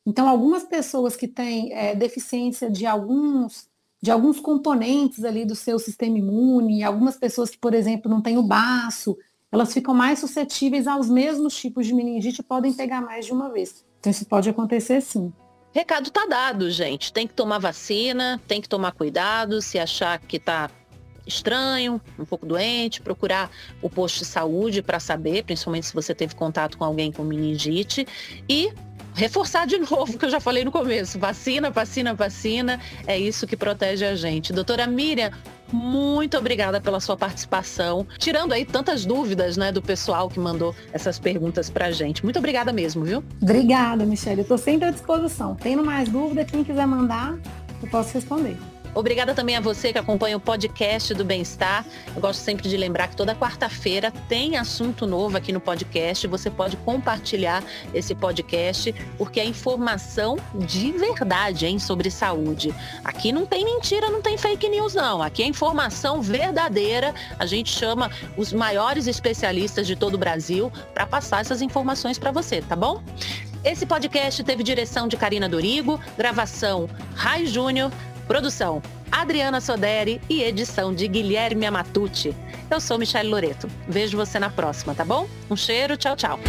Então, 0.06 0.30
algumas 0.30 0.64
pessoas 0.64 1.16
que 1.16 1.28
têm 1.28 1.74
é, 1.74 1.96
deficiência 1.96 2.70
de 2.70 2.86
alguns, 2.86 3.68
de 4.00 4.12
alguns 4.12 4.40
componentes 4.40 5.26
ali 5.26 5.44
do 5.44 5.56
seu 5.56 5.80
sistema 5.80 6.20
imune, 6.20 6.84
algumas 6.84 7.18
pessoas 7.18 7.50
que, 7.50 7.58
por 7.58 7.74
exemplo, 7.74 8.12
não 8.12 8.22
têm 8.22 8.38
o 8.38 8.44
baço, 8.44 9.18
elas 9.52 9.74
ficam 9.74 9.96
mais 9.96 10.20
suscetíveis 10.20 10.86
aos 10.86 11.10
mesmos 11.10 11.56
tipos 11.56 11.88
de 11.88 11.96
meningite 11.96 12.42
e 12.42 12.44
podem 12.44 12.72
pegar 12.72 13.02
mais 13.02 13.26
de 13.26 13.34
uma 13.34 13.50
vez. 13.50 13.84
Então 14.00 14.12
isso 14.12 14.26
pode 14.26 14.48
acontecer 14.48 15.02
sim. 15.02 15.34
Recado 15.74 16.12
tá 16.12 16.28
dado, 16.28 16.70
gente. 16.70 17.12
Tem 17.12 17.28
que 17.28 17.34
tomar 17.34 17.58
vacina, 17.58 18.40
tem 18.48 18.62
que 18.62 18.70
tomar 18.70 18.92
cuidado, 18.92 19.62
se 19.62 19.80
achar 19.80 20.20
que 20.20 20.40
tá 20.40 20.70
estranho, 21.26 22.02
um 22.18 22.26
pouco 22.26 22.46
doente, 22.46 23.02
procurar 23.02 23.50
o 23.82 23.90
posto 23.90 24.20
de 24.20 24.26
saúde 24.26 24.82
para 24.82 25.00
saber, 25.00 25.44
principalmente 25.44 25.88
se 25.88 25.94
você 25.94 26.14
teve 26.14 26.36
contato 26.36 26.78
com 26.78 26.84
alguém 26.84 27.12
com 27.12 27.24
meningite 27.24 28.08
e 28.48 28.72
reforçar 29.14 29.66
de 29.68 29.78
novo 29.80 30.14
o 30.14 30.18
que 30.18 30.26
eu 30.26 30.30
já 30.30 30.40
falei 30.40 30.64
no 30.64 30.72
começo. 30.72 31.20
Vacina, 31.20 31.70
vacina, 31.70 32.14
vacina. 32.14 32.80
É 33.06 33.18
isso 33.18 33.46
que 33.48 33.58
protege 33.58 34.06
a 34.06 34.16
gente. 34.16 34.54
Doutora 34.54 34.88
Miriam, 34.88 35.32
muito 35.72 36.38
obrigada 36.38 36.82
pela 36.82 37.00
sua 37.00 37.16
participação, 37.16 38.06
tirando 38.18 38.54
aí 38.54 38.66
tantas 38.66 39.06
dúvidas, 39.06 39.56
né, 39.56 39.72
do 39.72 39.82
pessoal 39.82 40.30
que 40.30 40.40
mandou 40.40 40.76
essas 40.92 41.18
perguntas 41.18 41.70
pra 41.70 41.92
gente. 41.92 42.24
Muito 42.24 42.40
obrigada 42.40 42.74
mesmo, 42.74 43.04
viu? 43.06 43.24
Obrigada, 43.42 44.06
Michelle. 44.06 44.42
Eu 44.42 44.48
tô 44.48 44.58
sempre 44.58 44.90
à 44.90 44.92
disposição. 44.92 45.56
Tendo 45.56 45.84
mais 45.84 46.10
dúvida, 46.10 46.44
quem 46.44 46.64
quiser 46.64 46.86
mandar, 46.86 47.38
eu 47.82 47.90
posso 47.90 48.14
responder. 48.14 48.58
Obrigada 48.94 49.34
também 49.34 49.56
a 49.56 49.62
você 49.62 49.94
que 49.94 49.98
acompanha 49.98 50.36
o 50.36 50.40
podcast 50.40 51.14
do 51.14 51.24
Bem-Estar. 51.24 51.86
Eu 52.14 52.22
gosto 52.22 52.42
sempre 52.42 52.68
de 52.68 52.76
lembrar 52.76 53.08
que 53.08 53.16
toda 53.16 53.34
quarta-feira 53.34 54.12
tem 54.28 54.58
assunto 54.58 55.08
novo 55.08 55.38
aqui 55.38 55.54
no 55.54 55.62
podcast. 55.62 56.28
Você 56.28 56.50
pode 56.50 56.76
compartilhar 56.78 57.64
esse 57.94 58.14
podcast, 58.14 58.94
porque 59.18 59.40
é 59.40 59.46
informação 59.46 60.38
de 60.54 60.92
verdade, 60.92 61.66
hein, 61.66 61.80
sobre 61.80 62.12
saúde. 62.12 62.76
Aqui 63.04 63.32
não 63.32 63.46
tem 63.46 63.64
mentira, 63.64 64.10
não 64.10 64.22
tem 64.22 64.38
fake 64.38 64.68
news, 64.68 64.94
não. 64.94 65.22
Aqui 65.22 65.42
é 65.42 65.48
informação 65.48 66.22
verdadeira. 66.22 67.16
A 67.40 67.46
gente 67.46 67.72
chama 67.72 68.12
os 68.36 68.52
maiores 68.52 69.08
especialistas 69.08 69.88
de 69.88 69.96
todo 69.96 70.16
o 70.16 70.18
Brasil 70.18 70.72
para 70.94 71.08
passar 71.08 71.40
essas 71.40 71.62
informações 71.62 72.20
para 72.20 72.32
você, 72.32 72.62
tá 72.62 72.76
bom? 72.76 73.02
Esse 73.64 73.86
podcast 73.86 74.44
teve 74.44 74.64
direção 74.64 75.08
de 75.08 75.16
Karina 75.16 75.48
Dorigo, 75.48 76.00
gravação 76.18 76.90
Rai 77.14 77.46
Júnior, 77.46 77.92
Produção 78.32 78.82
Adriana 79.12 79.60
Soderi 79.60 80.22
e 80.30 80.42
edição 80.42 80.96
de 80.96 81.06
Guilherme 81.06 81.66
Amatucci. 81.66 82.34
Eu 82.70 82.80
sou 82.80 82.98
Michelle 82.98 83.28
Loreto. 83.28 83.68
Vejo 83.90 84.16
você 84.16 84.40
na 84.40 84.50
próxima, 84.50 84.96
tá 84.96 85.04
bom? 85.04 85.28
Um 85.50 85.58
cheiro, 85.58 85.98
tchau, 85.98 86.16
tchau. 86.16 86.40